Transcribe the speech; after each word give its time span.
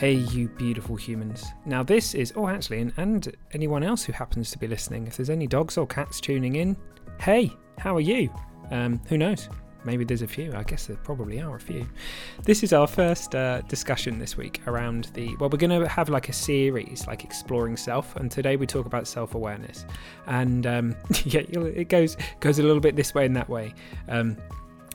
Hey, 0.00 0.14
you 0.14 0.48
beautiful 0.48 0.96
humans. 0.96 1.44
Now, 1.66 1.82
this 1.82 2.14
is, 2.14 2.32
oh, 2.34 2.48
actually, 2.48 2.80
and, 2.80 2.94
and 2.96 3.36
anyone 3.52 3.82
else 3.82 4.02
who 4.02 4.14
happens 4.14 4.50
to 4.50 4.56
be 4.56 4.66
listening, 4.66 5.06
if 5.06 5.18
there's 5.18 5.28
any 5.28 5.46
dogs 5.46 5.76
or 5.76 5.86
cats 5.86 6.22
tuning 6.22 6.56
in, 6.56 6.74
hey, 7.20 7.52
how 7.76 7.96
are 7.96 8.00
you? 8.00 8.32
Um, 8.70 8.98
who 9.10 9.18
knows? 9.18 9.50
Maybe 9.84 10.04
there's 10.04 10.22
a 10.22 10.26
few. 10.26 10.54
I 10.54 10.62
guess 10.62 10.86
there 10.86 10.96
probably 10.96 11.38
are 11.42 11.54
a 11.54 11.60
few. 11.60 11.86
This 12.44 12.62
is 12.62 12.72
our 12.72 12.86
first 12.86 13.34
uh, 13.34 13.60
discussion 13.68 14.18
this 14.18 14.38
week 14.38 14.62
around 14.66 15.10
the. 15.12 15.36
Well, 15.36 15.50
we're 15.50 15.58
going 15.58 15.78
to 15.78 15.86
have 15.86 16.08
like 16.08 16.30
a 16.30 16.32
series, 16.32 17.06
like 17.06 17.22
exploring 17.22 17.76
self, 17.76 18.16
and 18.16 18.30
today 18.30 18.56
we 18.56 18.66
talk 18.66 18.86
about 18.86 19.06
self-awareness, 19.06 19.84
and 20.26 20.66
um, 20.66 20.96
yeah, 21.24 21.40
it 21.40 21.90
goes 21.90 22.16
goes 22.40 22.58
a 22.58 22.62
little 22.62 22.80
bit 22.80 22.96
this 22.96 23.12
way 23.12 23.26
and 23.26 23.36
that 23.36 23.50
way. 23.50 23.74
Um, 24.08 24.38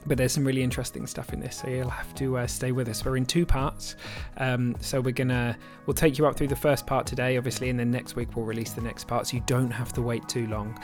but 0.05 0.18
there's 0.18 0.32
some 0.32 0.45
really 0.45 0.64
interesting 0.64 1.08
stuff 1.08 1.34
in 1.34 1.40
this 1.40 1.58
so 1.58 1.68
you'll 1.68 1.90
have 1.90 2.13
to 2.16 2.38
uh, 2.38 2.48
stay 2.48 2.72
with 2.72 2.88
us. 2.88 3.04
We're 3.04 3.18
in 3.18 3.26
two 3.26 3.46
parts 3.46 3.96
um, 4.38 4.76
so 4.80 5.02
we're 5.02 5.12
gonna 5.12 5.58
we'll 5.86 5.94
take 5.94 6.18
you 6.18 6.27
up 6.27 6.36
through 6.36 6.48
the 6.48 6.55
first 6.55 6.86
part 6.86 7.05
today 7.05 7.38
obviously 7.38 7.70
and 7.70 7.80
then 7.80 7.91
next 7.91 8.16
week 8.16 8.36
we'll 8.36 8.46
release 8.46 8.71
the 8.71 8.82
next 8.82 9.05
part 9.05 9.27
so 9.27 9.38
you 9.38 9.43
don't 9.46 9.71
have 9.71 9.93
to 9.93 10.02
wait 10.02 10.27
too 10.27 10.48
long. 10.48 10.80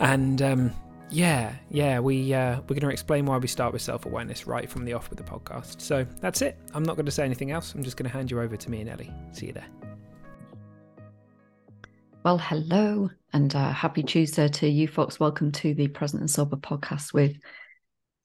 And 0.00 0.42
um, 0.42 0.72
yeah 1.10 1.54
yeah 1.70 2.00
we 2.00 2.32
uh, 2.32 2.60
we're 2.68 2.76
to 2.76 2.88
explain 2.88 3.26
why 3.26 3.36
we 3.36 3.46
start 3.46 3.72
with 3.72 3.82
self-awareness 3.82 4.46
right 4.46 4.68
from 4.68 4.84
the 4.84 4.92
off 4.92 5.10
with 5.10 5.18
the 5.18 5.24
podcast. 5.24 5.80
So 5.80 6.06
that's 6.20 6.42
it. 6.42 6.58
I'm 6.74 6.82
not 6.82 6.96
going 6.96 7.06
to 7.06 7.12
say 7.12 7.24
anything 7.24 7.50
else. 7.50 7.74
I'm 7.74 7.82
just 7.82 7.96
going 7.96 8.10
to 8.10 8.16
hand 8.16 8.30
you 8.30 8.40
over 8.40 8.56
to 8.56 8.70
me 8.70 8.80
and 8.80 8.90
ellie. 8.90 9.12
See 9.32 9.46
you 9.46 9.52
there. 9.52 9.66
Well, 12.24 12.38
hello 12.38 13.10
and 13.32 13.54
uh, 13.54 13.72
happy 13.72 14.02
Tuesday 14.04 14.46
to 14.46 14.68
you 14.68 14.86
folks. 14.86 15.18
Welcome 15.18 15.50
to 15.52 15.74
the 15.74 15.88
Present 15.88 16.20
and 16.20 16.30
Sober 16.30 16.56
podcast 16.56 17.12
with 17.12 17.36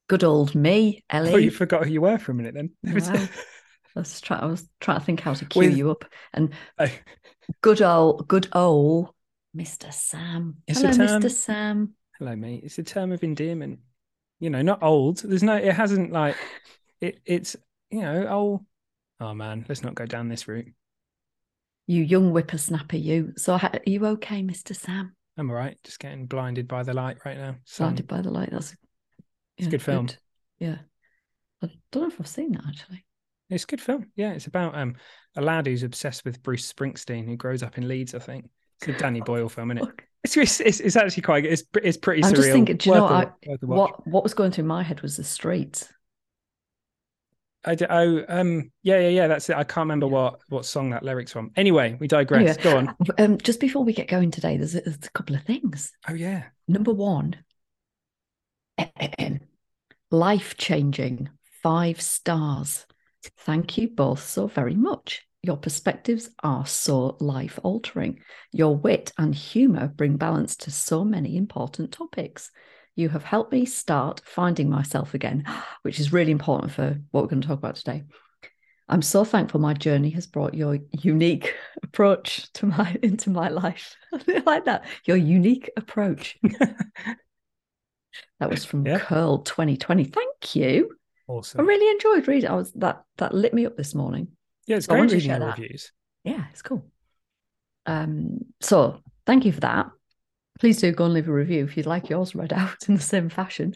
good 0.07 0.23
old 0.23 0.55
me, 0.55 1.03
oh, 1.11 1.17
Ellie. 1.17 1.33
Oh, 1.33 1.37
you 1.37 1.51
forgot 1.51 1.85
who 1.85 1.91
you 1.91 2.01
were 2.01 2.17
for 2.17 2.31
a 2.31 2.35
minute 2.35 2.55
then. 2.55 2.71
Wow. 2.83 3.27
I 3.95 3.99
was 4.01 4.21
trying. 4.21 4.41
I 4.41 4.45
was 4.45 4.69
trying 4.79 4.99
to 4.99 5.05
think 5.05 5.21
how 5.21 5.33
to 5.33 5.45
cue 5.45 5.59
With... 5.59 5.75
you 5.75 5.89
up, 5.89 6.05
and 6.31 6.53
oh. 6.77 6.87
good 7.61 7.81
old, 7.81 8.27
good 8.27 8.47
old 8.53 9.09
Mr. 9.57 9.91
Sam. 9.91 10.57
It's 10.67 10.81
Hello, 10.81 10.91
um, 10.91 10.97
term... 10.97 11.21
Mr. 11.23 11.31
Sam. 11.31 11.93
Hello, 12.19 12.35
mate. 12.35 12.61
It's 12.63 12.77
a 12.77 12.83
term 12.83 13.11
of 13.11 13.23
endearment. 13.23 13.79
You 14.39 14.51
know, 14.51 14.61
not 14.61 14.83
old. 14.83 15.17
There's 15.17 15.41
no. 15.41 15.55
It 15.55 15.73
hasn't 15.73 16.11
like. 16.11 16.35
It. 17.01 17.19
It's 17.25 17.55
you 17.89 18.01
know. 18.01 18.27
Oh. 18.29 18.65
Oh 19.19 19.33
man, 19.33 19.65
let's 19.67 19.81
not 19.81 19.95
go 19.95 20.05
down 20.05 20.29
this 20.29 20.47
route. 20.47 20.67
You 21.87 22.03
young 22.03 22.29
whippersnapper, 22.29 22.97
you. 22.97 23.33
So, 23.37 23.53
are 23.53 23.79
you 23.85 24.05
okay, 24.05 24.43
Mr. 24.43 24.75
Sam? 24.75 25.15
I'm 25.37 25.49
all 25.49 25.55
right. 25.55 25.77
Just 25.83 25.99
getting 25.99 26.27
blinded 26.27 26.67
by 26.67 26.83
the 26.83 26.93
light 26.93 27.17
right 27.25 27.37
now. 27.37 27.55
Blinded 27.77 28.07
by 28.07 28.21
the 28.21 28.29
light. 28.29 28.49
That's 28.51 28.75
it's 29.57 29.67
a 29.67 29.71
good 29.71 29.81
film. 29.81 30.07
Good. 30.07 30.17
Yeah. 30.59 30.77
I 31.63 31.69
don't 31.91 32.03
know 32.03 32.09
if 32.09 32.19
I've 32.19 32.27
seen 32.27 32.51
that 32.53 32.65
actually. 32.67 33.05
It's 33.49 33.63
a 33.63 33.67
good 33.67 33.81
film. 33.81 34.07
Yeah, 34.15 34.33
it's 34.33 34.47
about 34.47 34.77
um 34.77 34.95
a 35.35 35.41
lad 35.41 35.67
who's 35.67 35.83
obsessed 35.83 36.25
with 36.25 36.43
Bruce 36.43 36.71
Springsteen 36.71 37.25
who 37.25 37.37
grows 37.37 37.63
up 37.63 37.77
in 37.77 37.87
Leeds, 37.87 38.13
I 38.13 38.19
think. 38.19 38.49
It's 38.81 38.89
a 38.89 38.99
Danny 38.99 39.21
Boyle 39.21 39.49
film, 39.49 39.71
isn't 39.71 39.87
it? 39.87 39.95
It's, 40.23 40.59
it's, 40.59 40.79
it's 40.81 40.95
actually 40.95 41.23
quite 41.23 41.41
good. 41.41 41.53
It's 41.53 41.63
it's 41.81 41.97
pretty 41.97 42.23
I'm 42.23 42.31
surreal. 42.31 42.35
just 42.35 42.51
thinking, 42.51 42.77
do 42.77 42.89
you 42.89 42.95
know 42.95 43.03
what, 43.03 43.11
I, 43.13 43.57
what 43.61 44.07
what 44.07 44.23
was 44.23 44.33
going 44.33 44.51
through 44.51 44.65
my 44.65 44.83
head 44.83 45.01
was 45.01 45.15
the 45.15 45.23
streets. 45.23 45.91
I 47.65 47.77
oh 47.89 48.23
um 48.27 48.71
yeah 48.83 48.99
yeah 48.99 49.09
yeah 49.09 49.27
that's 49.27 49.49
it. 49.49 49.55
I 49.55 49.63
can't 49.63 49.85
remember 49.85 50.07
what 50.07 50.39
what 50.49 50.65
song 50.65 50.91
that 50.91 51.03
lyrics 51.03 51.31
from. 51.31 51.51
Anyway, 51.55 51.97
we 51.99 52.07
digress. 52.07 52.57
Anyway, 52.57 52.63
Go 52.63 52.77
on. 52.77 52.95
Um, 53.17 53.37
just 53.37 53.59
before 53.59 53.83
we 53.83 53.93
get 53.93 54.07
going 54.07 54.31
today, 54.31 54.57
there's 54.57 54.75
a, 54.75 54.81
there's 54.81 54.97
a 55.03 55.11
couple 55.11 55.35
of 55.35 55.43
things. 55.43 55.91
Oh 56.07 56.13
yeah. 56.13 56.43
Number 56.67 56.93
one, 56.93 57.35
Life 60.11 60.55
changing, 60.55 61.27
five 61.61 61.99
stars. 61.99 62.85
Thank 63.39 63.77
you 63.77 63.89
both 63.89 64.23
so 64.23 64.47
very 64.47 64.73
much. 64.73 65.27
Your 65.43 65.57
perspectives 65.57 66.29
are 66.41 66.65
so 66.65 67.17
life 67.19 67.59
altering. 67.61 68.21
Your 68.53 68.77
wit 68.77 69.11
and 69.17 69.35
humour 69.35 69.89
bring 69.89 70.15
balance 70.15 70.55
to 70.57 70.71
so 70.71 71.03
many 71.03 71.35
important 71.35 71.91
topics. 71.91 72.51
You 72.95 73.09
have 73.09 73.25
helped 73.25 73.51
me 73.51 73.65
start 73.65 74.21
finding 74.23 74.69
myself 74.69 75.13
again, 75.13 75.43
which 75.81 75.99
is 75.99 76.13
really 76.13 76.31
important 76.31 76.71
for 76.71 76.97
what 77.11 77.23
we're 77.23 77.29
going 77.29 77.41
to 77.41 77.47
talk 77.49 77.57
about 77.57 77.75
today. 77.75 78.05
I'm 78.87 79.01
so 79.01 79.25
thankful 79.25 79.59
my 79.59 79.73
journey 79.73 80.11
has 80.11 80.25
brought 80.25 80.53
your 80.53 80.79
unique 80.91 81.53
approach 81.83 82.49
to 82.53 82.67
my 82.67 82.95
into 83.03 83.29
my 83.29 83.49
life. 83.49 83.97
I 84.13 84.41
like 84.45 84.63
that. 84.63 84.85
Your 85.03 85.17
unique 85.17 85.69
approach. 85.75 86.37
That 88.39 88.49
was 88.49 88.65
from 88.65 88.85
yeah. 88.85 88.99
Curl 88.99 89.39
2020. 89.39 90.05
Thank 90.05 90.55
you. 90.55 90.95
Awesome. 91.27 91.61
I 91.61 91.63
really 91.63 91.89
enjoyed 91.91 92.27
reading. 92.27 92.49
I 92.49 92.55
was 92.55 92.71
that 92.73 93.03
that 93.17 93.33
lit 93.33 93.53
me 93.53 93.65
up 93.65 93.75
this 93.75 93.93
morning. 93.93 94.29
Yeah, 94.65 94.77
it's 94.77 94.87
great 94.87 95.11
reading 95.11 95.39
the 95.39 95.45
reviews. 95.45 95.91
Yeah, 96.23 96.45
it's 96.51 96.61
cool. 96.61 96.85
Um, 97.85 98.39
so 98.61 98.99
thank 99.25 99.45
you 99.45 99.51
for 99.51 99.61
that. 99.61 99.87
Please 100.59 100.79
do 100.79 100.91
go 100.91 101.05
and 101.05 101.13
leave 101.13 101.27
a 101.29 101.33
review 101.33 101.63
if 101.65 101.77
you'd 101.77 101.85
like 101.85 102.09
yours 102.09 102.35
read 102.35 102.53
out 102.53 102.87
in 102.87 102.95
the 102.95 103.01
same 103.01 103.29
fashion. 103.29 103.75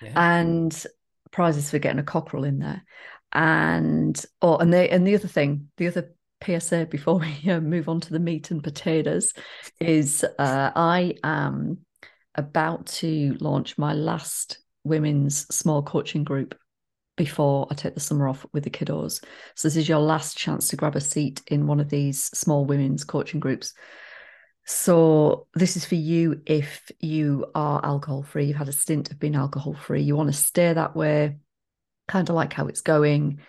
Yeah. 0.00 0.12
And 0.16 0.86
prizes 1.30 1.70
for 1.70 1.78
getting 1.78 1.98
a 1.98 2.04
cockerel 2.04 2.44
in 2.44 2.58
there. 2.58 2.84
And 3.32 4.22
oh, 4.40 4.58
and 4.58 4.72
the 4.72 4.92
and 4.92 5.06
the 5.06 5.14
other 5.14 5.28
thing, 5.28 5.68
the 5.76 5.88
other 5.88 6.14
PSA 6.44 6.86
before 6.90 7.18
we 7.18 7.50
uh, 7.50 7.60
move 7.60 7.88
on 7.88 8.00
to 8.00 8.12
the 8.12 8.18
meat 8.18 8.50
and 8.50 8.62
potatoes 8.62 9.32
is 9.80 10.24
uh, 10.38 10.70
I 10.74 11.14
am 11.24 11.78
about 12.34 12.86
to 12.86 13.36
launch 13.40 13.78
my 13.78 13.92
last 13.92 14.58
women's 14.84 15.46
small 15.54 15.82
coaching 15.82 16.24
group 16.24 16.54
before 17.16 17.66
I 17.70 17.74
take 17.74 17.94
the 17.94 18.00
summer 18.00 18.28
off 18.28 18.46
with 18.52 18.64
the 18.64 18.70
kiddos. 18.70 19.22
So 19.54 19.68
this 19.68 19.76
is 19.76 19.88
your 19.88 19.98
last 19.98 20.36
chance 20.36 20.68
to 20.68 20.76
grab 20.76 20.96
a 20.96 21.00
seat 21.00 21.42
in 21.46 21.66
one 21.66 21.80
of 21.80 21.88
these 21.88 22.24
small 22.36 22.64
women's 22.64 23.04
coaching 23.04 23.40
groups. 23.40 23.74
So 24.64 25.46
this 25.54 25.76
is 25.76 25.84
for 25.84 25.96
you 25.96 26.40
if 26.46 26.90
you 27.00 27.46
are 27.54 27.84
alcohol 27.84 28.22
free, 28.22 28.46
you've 28.46 28.56
had 28.56 28.68
a 28.68 28.72
stint 28.72 29.10
of 29.10 29.18
being 29.18 29.34
alcohol 29.34 29.74
free, 29.74 30.02
you 30.02 30.16
want 30.16 30.30
to 30.30 30.36
stay 30.36 30.72
that 30.72 30.96
way, 30.96 31.36
kind 32.08 32.28
of 32.28 32.34
like 32.34 32.52
how 32.52 32.68
it's 32.68 32.80
going, 32.80 33.40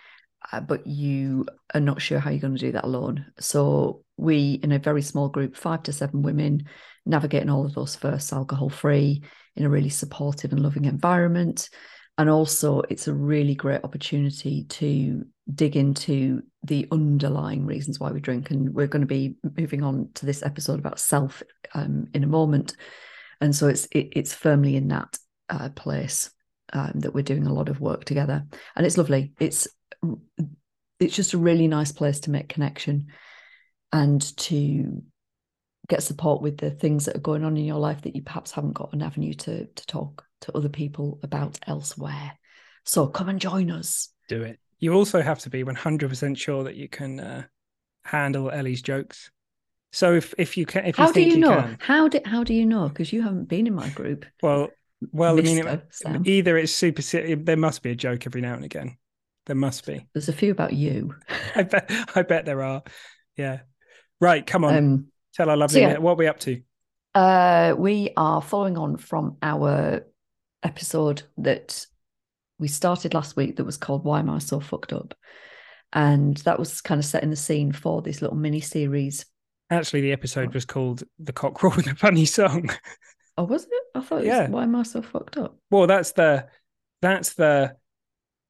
but 0.60 0.86
you 0.86 1.46
are 1.74 1.80
not 1.80 2.02
sure 2.02 2.18
how 2.18 2.30
you're 2.30 2.40
going 2.40 2.54
to 2.54 2.66
do 2.66 2.72
that 2.72 2.84
alone. 2.84 3.26
So 3.38 4.04
we, 4.16 4.60
in 4.62 4.72
a 4.72 4.78
very 4.78 5.02
small 5.02 5.28
group, 5.28 5.56
five 5.56 5.82
to 5.84 5.92
seven 5.92 6.22
women, 6.22 6.64
navigating 7.06 7.50
all 7.50 7.66
of 7.66 7.74
those 7.74 7.96
first 7.96 8.32
alcohol 8.32 8.68
free 8.68 9.22
in 9.56 9.64
a 9.64 9.70
really 9.70 9.88
supportive 9.88 10.52
and 10.52 10.62
loving 10.62 10.84
environment. 10.84 11.68
And 12.16 12.30
also, 12.30 12.82
it's 12.88 13.08
a 13.08 13.14
really 13.14 13.54
great 13.54 13.82
opportunity 13.82 14.64
to 14.64 15.24
dig 15.52 15.76
into 15.76 16.42
the 16.62 16.86
underlying 16.92 17.66
reasons 17.66 17.98
why 17.98 18.12
we 18.12 18.20
drink. 18.20 18.50
And 18.50 18.72
we're 18.72 18.86
going 18.86 19.02
to 19.02 19.06
be 19.06 19.34
moving 19.58 19.82
on 19.82 20.10
to 20.14 20.26
this 20.26 20.42
episode 20.42 20.78
about 20.78 21.00
self 21.00 21.42
um, 21.74 22.06
in 22.14 22.22
a 22.22 22.28
moment. 22.28 22.76
And 23.40 23.54
so 23.54 23.66
it's 23.68 23.86
it, 23.86 24.10
it's 24.12 24.32
firmly 24.32 24.76
in 24.76 24.88
that 24.88 25.18
uh, 25.50 25.70
place 25.70 26.30
um, 26.72 26.92
that 26.94 27.14
we're 27.14 27.22
doing 27.22 27.46
a 27.46 27.52
lot 27.52 27.68
of 27.68 27.80
work 27.80 28.04
together, 28.04 28.44
and 28.76 28.86
it's 28.86 28.96
lovely. 28.96 29.32
It's 29.38 29.68
it's 31.00 31.16
just 31.16 31.34
a 31.34 31.38
really 31.38 31.68
nice 31.68 31.92
place 31.92 32.20
to 32.20 32.30
make 32.30 32.48
connection 32.48 33.06
and 33.92 34.36
to 34.36 35.02
get 35.88 36.02
support 36.02 36.40
with 36.40 36.58
the 36.58 36.70
things 36.70 37.04
that 37.04 37.16
are 37.16 37.20
going 37.20 37.44
on 37.44 37.56
in 37.56 37.64
your 37.64 37.78
life 37.78 38.02
that 38.02 38.16
you 38.16 38.22
perhaps 38.22 38.52
haven't 38.52 38.72
got 38.72 38.92
an 38.92 39.02
avenue 39.02 39.34
to 39.34 39.66
to 39.66 39.86
talk 39.86 40.24
to 40.40 40.56
other 40.56 40.68
people 40.68 41.18
about 41.22 41.58
elsewhere. 41.66 42.32
So 42.84 43.06
come 43.06 43.28
and 43.28 43.40
join 43.40 43.70
us. 43.70 44.10
Do 44.28 44.42
it. 44.42 44.58
You 44.78 44.92
also 44.92 45.22
have 45.22 45.38
to 45.40 45.50
be 45.50 45.64
100% 45.64 46.36
sure 46.36 46.64
that 46.64 46.76
you 46.76 46.88
can 46.88 47.20
uh, 47.20 47.44
handle 48.04 48.50
Ellie's 48.50 48.82
jokes. 48.82 49.30
So 49.92 50.14
if 50.14 50.34
if 50.38 50.56
you 50.56 50.66
can, 50.66 50.86
if 50.86 50.98
you 50.98 51.04
how 51.04 51.12
do 51.12 51.20
you, 51.20 51.32
you 51.32 51.38
know? 51.38 51.62
Can, 51.62 51.78
how 51.80 52.08
do 52.08 52.20
how 52.24 52.42
do 52.42 52.52
you 52.52 52.66
know? 52.66 52.88
Because 52.88 53.12
you 53.12 53.22
haven't 53.22 53.44
been 53.48 53.66
in 53.66 53.74
my 53.74 53.88
group. 53.90 54.26
Well, 54.42 54.70
well, 55.12 55.36
Mister, 55.36 55.82
I 56.04 56.12
mean, 56.12 56.22
either 56.26 56.58
it's 56.58 56.72
super. 56.72 57.02
There 57.02 57.56
must 57.56 57.82
be 57.82 57.90
a 57.90 57.94
joke 57.94 58.26
every 58.26 58.40
now 58.40 58.54
and 58.54 58.64
again. 58.64 58.96
There 59.46 59.56
must 59.56 59.86
be. 59.86 60.06
There's 60.12 60.28
a 60.28 60.32
few 60.32 60.50
about 60.52 60.72
you. 60.72 61.14
I 61.54 61.62
bet. 61.64 61.90
I 62.14 62.22
bet 62.22 62.44
there 62.46 62.62
are. 62.62 62.82
Yeah. 63.36 63.60
Right. 64.20 64.46
Come 64.46 64.64
on. 64.64 64.76
Um, 64.76 65.06
Tell 65.34 65.50
our 65.50 65.56
lovely 65.56 65.80
so 65.80 65.88
yeah, 65.88 65.98
what 65.98 66.12
are 66.12 66.16
we 66.16 66.28
up 66.28 66.38
to? 66.40 66.62
Uh, 67.14 67.74
we 67.76 68.10
are 68.16 68.40
following 68.40 68.78
on 68.78 68.96
from 68.96 69.36
our 69.42 70.06
episode 70.62 71.22
that 71.38 71.86
we 72.58 72.68
started 72.68 73.14
last 73.14 73.36
week 73.36 73.56
that 73.56 73.64
was 73.64 73.76
called 73.76 74.04
Why 74.04 74.20
Am 74.20 74.30
I 74.30 74.38
So 74.38 74.60
Fucked 74.60 74.92
Up? 74.92 75.14
And 75.92 76.36
that 76.38 76.58
was 76.58 76.80
kind 76.80 77.00
of 77.00 77.04
setting 77.04 77.30
the 77.30 77.36
scene 77.36 77.72
for 77.72 78.00
this 78.00 78.22
little 78.22 78.36
mini 78.36 78.60
series. 78.60 79.26
Actually, 79.70 80.02
the 80.02 80.12
episode 80.12 80.54
was 80.54 80.64
called 80.64 81.02
"The 81.18 81.32
Cockerel 81.32 81.74
with 81.76 81.86
a 81.88 81.94
Funny 81.94 82.24
Song." 82.26 82.70
Oh, 83.36 83.44
was 83.44 83.64
it? 83.64 83.70
I 83.96 84.00
thought. 84.00 84.18
It 84.18 84.18
was, 84.18 84.26
Yeah. 84.26 84.48
Why 84.48 84.62
am 84.62 84.76
I 84.76 84.84
so 84.84 85.02
fucked 85.02 85.36
up? 85.36 85.58
Well, 85.70 85.88
that's 85.88 86.12
the 86.12 86.46
that's 87.02 87.34
the 87.34 87.76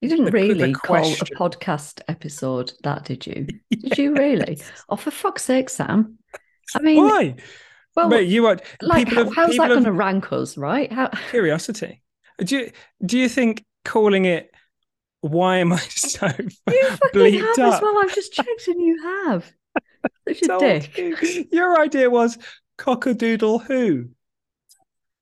You 0.04 0.10
didn't 0.10 0.24
The- 0.26 0.30
the 0.30 0.36
really 0.36 0.72
call 0.74 0.96
a 0.98 1.16
podcast 1.36 2.00
episode 2.08 2.72
that, 2.82 3.04
did 3.04 3.26
you? 3.26 3.46
Did 3.70 3.98
you 3.98 4.14
really? 4.14 4.60
Oh, 4.88 4.96
for 4.96 5.10
fuck's 5.10 5.44
sake, 5.44 5.68
Sam! 5.70 6.18
I 6.74 6.80
mean, 6.80 6.96
why. 7.02 7.36
well, 7.96 8.08
Mate, 8.08 8.28
you 8.28 8.46
are 8.46 8.58
like, 8.82 9.08
how, 9.08 9.24
have- 9.24 9.34
how's 9.34 9.56
that 9.56 9.68
going 9.68 9.84
to 9.84 9.92
rank 9.92 10.32
us, 10.32 10.56
right? 10.56 10.92
How? 10.92 11.08
curiosity. 11.30 12.02
Do 12.38 12.56
you 12.58 12.70
do 13.04 13.18
you 13.18 13.28
think 13.28 13.64
calling 13.84 14.24
it? 14.24 14.50
Why 15.20 15.56
am 15.58 15.72
I 15.72 15.78
so 15.88 16.26
You 16.26 16.90
fucking 16.90 17.34
have 17.40 17.58
as 17.58 17.80
well. 17.82 17.98
I've 17.98 18.14
just 18.14 18.32
checked, 18.32 18.68
and 18.68 18.80
you 18.80 19.02
have. 19.02 19.50
Such 20.28 20.42
a 20.42 20.58
dick. 20.58 20.98
you. 20.98 21.46
Your 21.50 21.80
idea 21.80 22.10
was 22.10 22.36
cockadoodle 22.78 23.64
who. 23.64 24.08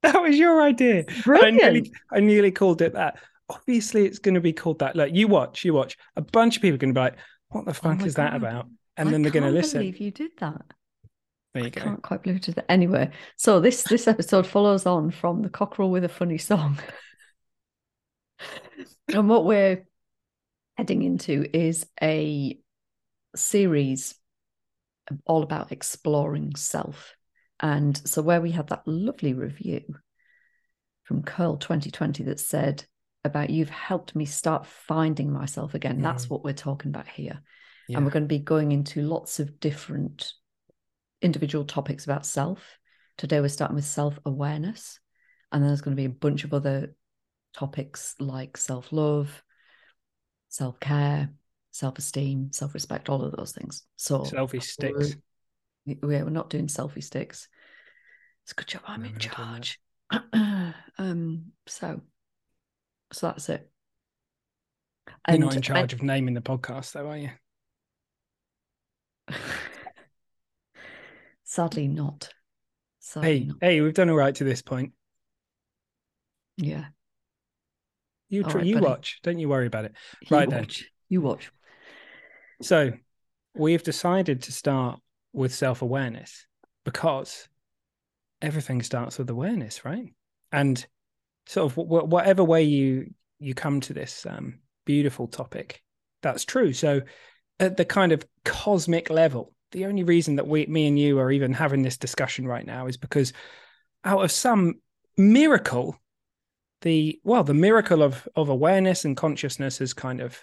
That 0.02 0.20
was 0.20 0.36
your 0.36 0.60
idea. 0.62 1.04
And 1.06 1.08
I 1.08 1.22
Brilliant. 1.22 1.56
nearly, 1.62 1.92
I 2.10 2.18
nearly 2.20 2.50
called 2.50 2.82
it 2.82 2.94
that. 2.94 3.18
Obviously, 3.52 4.06
it's 4.06 4.18
going 4.18 4.34
to 4.34 4.40
be 4.40 4.52
called 4.52 4.80
that. 4.80 4.96
Like 4.96 5.14
you 5.14 5.28
watch, 5.28 5.64
you 5.64 5.74
watch. 5.74 5.96
A 6.16 6.22
bunch 6.22 6.56
of 6.56 6.62
people 6.62 6.74
are 6.76 6.78
going 6.78 6.94
to 6.94 6.98
be 6.98 7.04
like, 7.04 7.18
"What 7.48 7.66
the 7.66 7.74
Oh 7.84 7.90
fuck 7.90 7.92
my 7.92 8.06
is 8.06 8.16
that 8.16 8.34
about?" 8.34 8.68
And 8.96 9.08
I 9.08 9.12
then 9.12 9.22
they're 9.22 9.32
going 9.32 9.44
to 9.44 9.50
can't 9.50 9.52
listen. 9.52 9.80
believe 9.80 9.98
you 9.98 10.10
did 10.10 10.32
that. 10.38 10.62
There 11.54 11.62
you 11.64 11.66
I 11.66 11.70
go. 11.70 11.80
can't 11.80 12.02
quite 12.02 12.22
believe 12.22 12.46
it. 12.48 12.58
Anyway, 12.68 13.10
so 13.36 13.60
this 13.60 13.84
this 13.84 14.08
episode 14.08 14.46
follows 14.46 14.86
on 14.86 15.10
from 15.10 15.42
the 15.42 15.50
cockerel 15.50 15.90
with 15.90 16.04
a 16.04 16.08
funny 16.08 16.38
song, 16.38 16.78
and 19.12 19.28
what 19.28 19.44
we're 19.44 19.86
heading 20.76 21.02
into 21.02 21.46
is 21.56 21.86
a 22.02 22.58
series 23.36 24.14
all 25.26 25.42
about 25.42 25.72
exploring 25.72 26.54
self. 26.56 27.16
And 27.60 27.96
so, 28.08 28.22
where 28.22 28.40
we 28.40 28.50
had 28.50 28.68
that 28.68 28.86
lovely 28.86 29.34
review 29.34 29.82
from 31.04 31.22
Curl 31.22 31.56
2020 31.56 32.24
that 32.24 32.40
said 32.40 32.84
about 33.24 33.50
you've 33.50 33.70
helped 33.70 34.16
me 34.16 34.24
start 34.24 34.66
finding 34.66 35.32
myself 35.32 35.74
again. 35.74 36.00
That's 36.00 36.26
Mm. 36.26 36.30
what 36.30 36.44
we're 36.44 36.52
talking 36.54 36.90
about 36.90 37.06
here. 37.08 37.40
Yeah. 37.88 37.96
And 37.96 38.06
we're 38.06 38.12
going 38.12 38.24
to 38.24 38.28
be 38.28 38.38
going 38.38 38.72
into 38.72 39.02
lots 39.02 39.38
of 39.40 39.60
different 39.60 40.32
individual 41.20 41.64
topics 41.64 42.04
about 42.04 42.26
self. 42.26 42.78
Today, 43.16 43.40
we're 43.40 43.48
starting 43.48 43.76
with 43.76 43.84
self 43.84 44.18
awareness. 44.24 44.98
And 45.52 45.62
then 45.62 45.68
there's 45.68 45.82
going 45.82 45.96
to 45.96 46.00
be 46.00 46.06
a 46.06 46.10
bunch 46.10 46.44
of 46.44 46.54
other 46.54 46.94
topics 47.52 48.14
like 48.18 48.56
self 48.56 48.92
love, 48.92 49.42
self 50.48 50.80
care, 50.80 51.30
self 51.70 51.98
esteem, 51.98 52.50
self 52.52 52.74
respect, 52.74 53.08
all 53.08 53.22
of 53.22 53.36
those 53.36 53.52
things. 53.52 53.84
So, 53.96 54.20
Selfie 54.20 54.62
sticks. 54.62 55.16
we're, 55.84 56.24
we're 56.24 56.30
not 56.30 56.50
doing 56.50 56.66
selfie 56.66 57.04
sticks. 57.04 57.48
It's 58.44 58.52
a 58.52 58.54
good 58.56 58.66
job 58.68 58.82
I'm 58.86 59.02
No, 59.02 59.08
in 59.08 59.12
we're 59.12 59.18
not 59.18 59.36
doing 59.36 59.76
that. 60.32 60.32
charge. 60.32 60.74
um, 60.98 61.44
so, 61.66 62.00
so 63.12 63.28
that's 63.28 63.48
it. 63.48 63.68
You're 65.28 65.38
not 65.38 65.52
in 65.52 65.56
And- 65.56 65.64
charge 65.64 65.92
of 65.92 66.02
naming 66.02 66.34
the 66.34 66.40
podcast, 66.40 66.92
though, 66.92 67.08
are 67.08 67.16
you? 67.18 67.30
Sadly, 71.44 71.88
not. 71.88 72.30
Sadly, 73.00 73.38
Hey, 73.40 73.44
not. 73.44 73.56
hey, 73.60 73.80
we've 73.80 73.94
done 73.94 74.10
all 74.10 74.16
right 74.16 74.34
to 74.36 74.44
this 74.44 74.62
point. 74.62 74.92
Yeah. 76.56 76.86
You 78.28 78.44
tr- 78.44 78.58
right, 78.58 78.66
you 78.66 78.74
buddy. 78.76 78.86
watch. 78.86 79.20
Don't 79.22 79.38
you 79.38 79.48
worry 79.48 79.66
about 79.66 79.84
it. 79.84 79.92
You 80.22 80.36
Right 80.36 80.48
then. 80.48 80.66
You 81.08 81.20
watch. 81.20 81.50
So 82.62 82.92
we've 83.54 83.82
decided 83.82 84.42
to 84.44 84.52
start 84.52 85.00
with 85.34 85.52
self 85.54 85.82
awareness 85.82 86.46
because 86.84 87.48
everything 88.40 88.82
starts 88.82 89.18
with 89.18 89.28
awareness, 89.28 89.84
right? 89.84 90.14
And 90.50 90.84
sort 91.46 91.70
of 91.70 91.74
wh- 91.74 92.08
whatever 92.08 92.44
way 92.44 92.62
you 92.62 93.12
you 93.38 93.54
come 93.54 93.80
to 93.80 93.92
this 93.92 94.24
um, 94.28 94.60
beautiful 94.84 95.26
topic, 95.26 95.82
that's 96.22 96.44
true. 96.44 96.72
So 96.72 97.02
at 97.58 97.76
the 97.76 97.84
kind 97.84 98.12
of 98.12 98.24
cosmic 98.44 99.10
level, 99.10 99.52
the 99.72 99.86
only 99.86 100.04
reason 100.04 100.36
that 100.36 100.46
we, 100.46 100.66
me 100.66 100.86
and 100.86 100.98
you, 100.98 101.18
are 101.18 101.30
even 101.30 101.52
having 101.52 101.82
this 101.82 101.96
discussion 101.96 102.46
right 102.46 102.66
now 102.66 102.86
is 102.86 102.96
because 102.96 103.32
out 104.04 104.22
of 104.22 104.30
some 104.30 104.74
miracle, 105.16 105.96
the 106.82 107.20
well, 107.24 107.44
the 107.44 107.54
miracle 107.54 108.02
of 108.02 108.26
of 108.36 108.48
awareness 108.48 109.04
and 109.04 109.16
consciousness 109.16 109.78
has 109.78 109.92
kind 109.92 110.20
of 110.20 110.38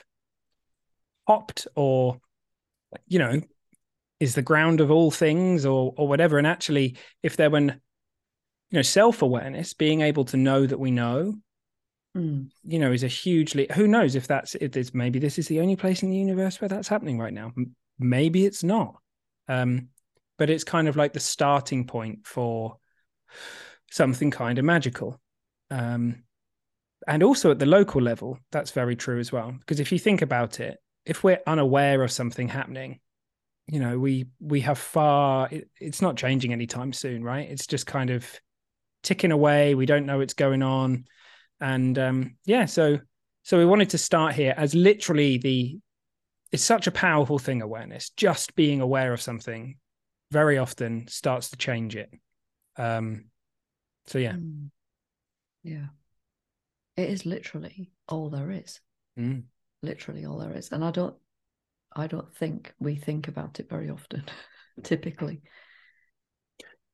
popped 1.28 1.68
or 1.76 2.20
you 3.08 3.20
know 3.20 3.40
is 4.20 4.36
the 4.36 4.42
ground 4.42 4.82
of 4.82 4.90
all 4.90 5.12
things 5.12 5.66
or 5.66 5.94
or 5.96 6.08
whatever 6.08 6.40
and 6.40 6.48
actually 6.48 6.98
if 7.22 7.38
there 7.38 7.52
were 7.52 7.76
you 8.72 8.78
know 8.78 8.82
self-awareness 8.82 9.74
being 9.74 10.02
able 10.02 10.26
to 10.26 10.38
know 10.38 10.66
that 10.66 10.80
we 10.80 10.92
know 10.92 11.36
Mm. 12.18 12.50
you 12.64 12.80
know 12.80 12.92
is 12.92 13.04
a 13.04 13.08
hugely 13.08 13.68
who 13.76 13.88
knows 13.88 14.16
if 14.16 14.26
that's 14.26 14.56
if 14.56 14.72
there's 14.72 14.96
maybe 14.96 15.20
this 15.20 15.38
is 15.38 15.48
the 15.48 15.60
only 15.60 15.76
place 15.76 16.02
in 16.02 16.10
the 16.10 16.18
universe 16.18 16.60
where 16.60 16.68
that's 16.68 16.88
happening 16.88 17.20
right 17.20 17.32
now. 17.32 17.52
M- 17.56 17.76
maybe 18.00 18.48
it's 18.48 18.64
not. 18.64 18.96
Um 19.48 19.90
but 20.40 20.50
it's 20.50 20.64
kind 20.64 20.88
of 20.88 20.96
like 20.96 21.14
the 21.14 21.20
starting 21.20 21.86
point 21.86 22.26
for 22.26 22.78
something 23.92 24.32
kind 24.32 24.58
of 24.58 24.66
magical. 24.66 25.22
Um 25.70 26.24
and 27.08 27.22
also 27.22 27.52
at 27.52 27.60
the 27.60 27.68
local 27.68 28.02
level 28.02 28.40
that's 28.52 28.72
very 28.72 28.96
true 28.96 29.20
as 29.20 29.32
well. 29.32 29.52
Because 29.52 29.80
if 29.80 29.92
you 29.92 30.00
think 30.00 30.24
about 30.24 30.60
it 30.60 30.80
if 31.06 31.24
we're 31.24 31.42
unaware 31.46 32.02
of 32.02 32.12
something 32.12 32.48
happening 32.48 33.00
you 33.68 33.80
know 33.80 34.00
we 34.00 34.26
we 34.40 34.62
have 34.62 34.80
far 34.80 35.48
it, 35.52 35.70
it's 35.80 36.02
not 36.02 36.18
changing 36.18 36.54
anytime 36.54 36.92
soon 36.92 37.24
right? 37.24 37.52
It's 37.52 37.68
just 37.68 37.86
kind 37.86 38.10
of 38.10 38.26
ticking 39.04 39.32
away 39.32 39.76
we 39.76 39.86
don't 39.86 40.06
know 40.06 40.18
what's 40.18 40.34
going 40.34 40.62
on 40.62 41.06
and 41.62 41.98
um 41.98 42.36
yeah 42.46 42.66
so 42.66 43.00
so 43.44 43.58
we 43.58 43.66
wanted 43.66 43.90
to 43.90 43.98
start 43.98 44.34
here 44.34 44.54
as 44.58 44.76
literally 44.76 45.38
the 45.38 45.80
it's 46.52 46.64
such 46.64 46.88
a 46.88 46.92
powerful 46.92 47.40
thing 47.40 47.62
awareness 47.62 48.10
just 48.12 48.56
being 48.56 48.82
aware 48.82 49.14
of 49.14 49.22
something 49.22 49.78
very 50.32 50.58
often 50.58 51.08
starts 51.08 51.50
to 51.50 51.58
change 51.58 51.96
it 51.96 52.10
um 52.78 53.26
so 54.08 54.18
yeah 54.18 54.34
Mm. 54.34 54.70
Yeah. 55.64 55.88
It 56.96 57.10
is 57.10 57.26
literally 57.26 57.92
all 58.08 58.30
there 58.30 58.50
is. 58.50 58.80
Mm. 59.20 59.44
Literally 59.82 60.26
all 60.26 60.38
there 60.38 60.56
is. 60.56 60.72
And 60.72 60.84
I 60.86 60.92
don't 60.92 61.16
I 61.96 62.08
don't 62.08 62.34
think 62.34 62.74
we 62.80 62.96
think 62.96 63.28
about 63.28 63.60
it 63.60 63.70
very 63.70 63.90
often, 63.90 64.24
typically. 64.84 65.42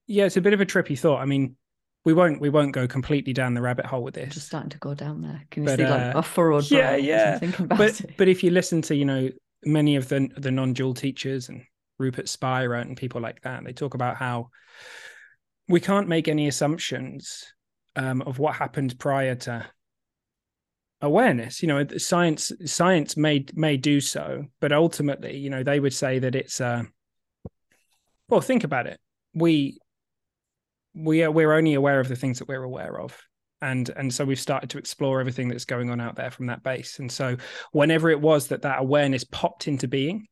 yeah 0.07 0.25
it's 0.25 0.37
a 0.37 0.41
bit 0.41 0.53
of 0.53 0.61
a 0.61 0.65
trippy 0.65 0.97
thought 0.97 1.19
i 1.21 1.25
mean 1.25 1.55
we 2.05 2.13
won't 2.13 2.39
we 2.39 2.49
won't 2.49 2.71
go 2.71 2.87
completely 2.87 3.33
down 3.33 3.55
the 3.55 3.61
rabbit 3.61 3.85
hole 3.85 4.03
with 4.03 4.17
I'm 4.17 4.25
this 4.25 4.35
just 4.35 4.47
starting 4.47 4.69
to 4.69 4.77
go 4.77 4.93
down 4.93 5.21
there. 5.21 5.43
Can 5.51 5.63
you 5.63 5.69
But, 5.69 5.79
see 5.79 5.85
like 5.85 6.15
uh, 6.15 6.19
a 6.19 6.23
furrowed 6.23 6.69
yeah, 6.69 6.91
brow 6.91 6.97
I'm 6.97 7.03
yeah. 7.03 7.39
thinking 7.39 7.65
about 7.65 7.77
but 7.77 7.99
it? 7.99 8.17
but 8.17 8.27
if 8.29 8.43
you 8.43 8.51
listen 8.51 8.81
to 8.83 8.95
you 8.95 9.05
know 9.05 9.29
many 9.65 9.95
of 9.95 10.07
the 10.07 10.29
the 10.37 10.51
non-dual 10.51 10.93
teachers 10.93 11.49
and 11.49 11.63
Rupert 11.97 12.29
Spira 12.29 12.81
and 12.81 12.95
people 12.95 13.21
like 13.21 13.41
that, 13.41 13.63
they 13.63 13.73
talk 13.73 13.93
about 13.93 14.17
how 14.17 14.49
we 15.67 15.79
can't 15.79 16.07
make 16.07 16.27
any 16.27 16.47
assumptions 16.47 17.43
um, 17.95 18.21
of 18.21 18.37
what 18.37 18.55
happened 18.55 18.99
prior 18.99 19.35
to 19.35 19.65
awareness. 21.01 21.61
You 21.61 21.69
know, 21.69 21.87
science 21.97 22.51
science 22.65 23.17
may 23.17 23.45
may 23.55 23.77
do 23.77 23.99
so, 23.99 24.45
but 24.59 24.71
ultimately, 24.71 25.37
you 25.37 25.49
know, 25.49 25.63
they 25.63 25.79
would 25.79 25.93
say 25.93 26.19
that 26.19 26.35
it's 26.35 26.61
uh, 26.61 26.83
well, 28.29 28.41
think 28.41 28.63
about 28.63 28.87
it. 28.87 28.99
We 29.33 29.79
we 30.95 31.23
are 31.23 31.31
we're 31.31 31.53
only 31.53 31.73
aware 31.73 31.99
of 31.99 32.07
the 32.07 32.15
things 32.15 32.39
that 32.39 32.47
we're 32.47 32.63
aware 32.63 32.99
of. 32.99 33.19
And 33.61 33.89
and 33.89 34.13
so 34.13 34.25
we've 34.25 34.39
started 34.39 34.69
to 34.71 34.77
explore 34.77 35.19
everything 35.19 35.47
that's 35.49 35.65
going 35.65 35.89
on 35.89 35.99
out 35.99 36.15
there 36.15 36.31
from 36.31 36.47
that 36.47 36.63
base. 36.63 36.99
And 36.99 37.11
so 37.11 37.37
whenever 37.71 38.09
it 38.09 38.21
was 38.21 38.47
that 38.47 38.61
that 38.63 38.79
awareness 38.79 39.23
popped 39.23 39.67
into 39.67 39.87
being 39.87 40.27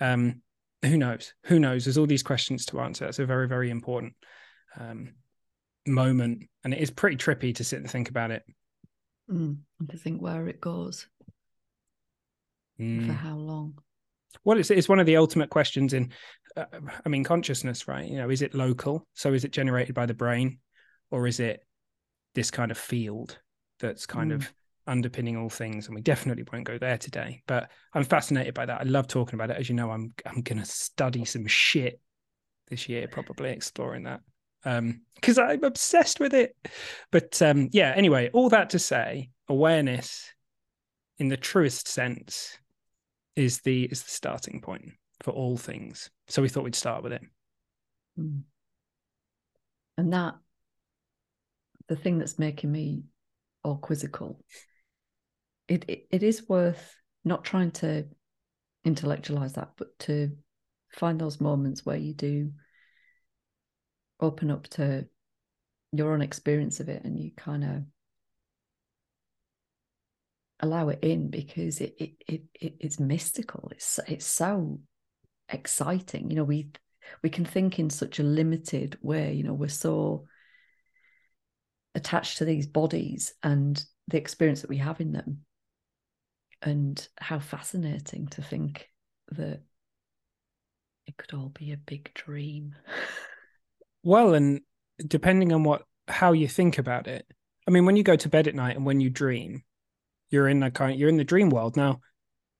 um 0.00 0.42
who 0.82 0.96
knows? 0.98 1.32
Who 1.44 1.58
knows? 1.58 1.84
There's 1.84 1.98
all 1.98 2.06
these 2.06 2.22
questions 2.22 2.66
to 2.66 2.80
answer. 2.80 3.06
It's 3.06 3.18
a 3.18 3.26
very 3.26 3.48
very 3.48 3.70
important 3.70 4.14
um 4.78 5.14
moment. 5.86 6.44
And 6.64 6.74
it 6.74 6.80
is 6.80 6.90
pretty 6.90 7.16
trippy 7.16 7.54
to 7.56 7.64
sit 7.64 7.80
and 7.80 7.90
think 7.90 8.08
about 8.08 8.30
it. 8.30 8.42
Mm, 9.30 9.58
and 9.80 9.90
to 9.90 9.96
think 9.96 10.20
where 10.20 10.46
it 10.48 10.60
goes. 10.60 11.06
For 12.76 12.82
Mm. 12.82 13.16
how 13.16 13.36
long. 13.36 13.78
Well 14.44 14.58
it's, 14.58 14.70
it's 14.70 14.88
one 14.88 14.98
of 15.00 15.06
the 15.06 15.16
ultimate 15.16 15.50
questions 15.50 15.92
in 15.92 16.12
uh, 16.56 16.64
i 17.04 17.08
mean 17.08 17.24
consciousness 17.24 17.88
right? 17.88 18.08
You 18.08 18.18
know 18.18 18.30
is 18.30 18.42
it 18.42 18.54
local? 18.54 19.06
So 19.14 19.32
is 19.32 19.44
it 19.44 19.52
generated 19.52 19.94
by 19.94 20.06
the 20.06 20.14
brain? 20.14 20.58
Or 21.10 21.26
is 21.26 21.38
it 21.40 21.60
this 22.34 22.50
kind 22.50 22.70
of 22.70 22.78
field 22.78 23.38
that's 23.80 24.06
kind 24.06 24.32
Mm. 24.32 24.36
of 24.36 24.52
underpinning 24.86 25.36
all 25.36 25.48
things? 25.48 25.86
And 25.86 25.94
we 25.94 26.00
definitely 26.00 26.44
won't 26.52 26.64
go 26.64 26.78
there 26.78 26.98
today 26.98 27.42
but 27.46 27.70
i'm 27.94 28.04
fascinated 28.04 28.54
by 28.54 28.66
that. 28.66 28.80
I 28.80 28.84
love 28.84 29.06
talking 29.08 29.34
about 29.34 29.50
it. 29.50 29.56
As 29.56 29.68
you 29.68 29.74
know 29.74 29.90
i'm 29.90 30.12
i'm 30.24 30.42
going 30.42 30.58
to 30.58 30.64
study 30.64 31.24
some 31.24 31.46
shit 31.46 32.00
this 32.68 32.88
year 32.88 33.06
probably 33.08 33.50
exploring 33.50 34.04
that 34.04 34.20
um 34.64 35.02
because 35.14 35.38
i'm 35.38 35.62
obsessed 35.64 36.18
with 36.20 36.34
it. 36.34 36.56
But 37.12 37.40
um 37.42 37.68
yeah 37.72 37.92
anyway 37.96 38.30
all 38.32 38.48
that 38.50 38.70
to 38.70 38.78
say 38.78 39.30
awareness 39.48 40.32
in 41.18 41.28
the 41.28 41.36
truest 41.36 41.86
sense 41.88 42.58
is 43.36 43.60
the 43.60 43.84
is 43.84 44.02
the 44.02 44.10
starting 44.10 44.60
point 44.60 44.92
for 45.22 45.30
all 45.30 45.56
things. 45.56 46.10
So 46.28 46.42
we 46.42 46.48
thought 46.48 46.64
we'd 46.64 46.74
start 46.74 47.02
with 47.02 47.12
it. 47.12 47.22
Mm. 48.18 48.42
And 49.98 50.12
that 50.12 50.34
the 51.88 51.96
thing 51.96 52.18
that's 52.18 52.38
making 52.38 52.72
me 52.72 53.04
all 53.62 53.76
quizzical, 53.76 54.44
it, 55.68 55.84
it 55.88 56.06
it 56.10 56.22
is 56.22 56.48
worth 56.48 56.96
not 57.24 57.44
trying 57.44 57.70
to 57.72 58.06
intellectualize 58.84 59.54
that, 59.54 59.70
but 59.76 59.98
to 59.98 60.30
find 60.92 61.20
those 61.20 61.40
moments 61.40 61.84
where 61.84 61.96
you 61.96 62.14
do 62.14 62.52
open 64.20 64.50
up 64.50 64.66
to 64.68 65.06
your 65.92 66.12
own 66.12 66.22
experience 66.22 66.80
of 66.80 66.88
it 66.88 67.04
and 67.04 67.18
you 67.18 67.30
kind 67.36 67.64
of 67.64 67.82
allow 70.60 70.88
it 70.88 71.00
in 71.02 71.28
because 71.28 71.80
it, 71.80 71.94
it 71.98 72.12
it, 72.26 72.42
it 72.60 72.74
it's 72.80 73.00
mystical. 73.00 73.68
It's 73.72 74.00
it's 74.06 74.26
so 74.26 74.80
exciting. 75.48 76.30
You 76.30 76.36
know 76.36 76.44
we 76.44 76.70
we 77.22 77.30
can 77.30 77.44
think 77.44 77.78
in 77.78 77.90
such 77.90 78.18
a 78.18 78.24
limited 78.24 78.98
way. 79.02 79.32
You 79.34 79.44
know 79.44 79.54
we're 79.54 79.68
so 79.68 80.26
attached 81.94 82.38
to 82.38 82.44
these 82.44 82.66
bodies 82.66 83.32
and 83.42 83.82
the 84.08 84.18
experience 84.18 84.60
that 84.60 84.70
we 84.70 84.78
have 84.78 85.00
in 85.00 85.12
them. 85.12 85.42
And 86.62 87.06
how 87.18 87.38
fascinating 87.38 88.28
to 88.28 88.42
think 88.42 88.88
that 89.32 89.62
it 91.06 91.16
could 91.16 91.34
all 91.34 91.50
be 91.50 91.72
a 91.72 91.76
big 91.76 92.12
dream. 92.14 92.74
Well 94.02 94.34
and 94.34 94.60
depending 95.06 95.52
on 95.52 95.64
what 95.64 95.82
how 96.08 96.32
you 96.32 96.48
think 96.48 96.78
about 96.78 97.06
it 97.06 97.26
i 97.66 97.70
mean 97.70 97.84
when 97.84 97.96
you 97.96 98.02
go 98.02 98.16
to 98.16 98.28
bed 98.28 98.46
at 98.46 98.54
night 98.54 98.76
and 98.76 98.86
when 98.86 99.00
you 99.00 99.10
dream 99.10 99.62
you're 100.30 100.48
in 100.48 100.60
that 100.60 100.74
kind 100.74 100.98
you're 100.98 101.08
in 101.08 101.16
the 101.16 101.24
dream 101.24 101.50
world 101.50 101.76
now 101.76 102.00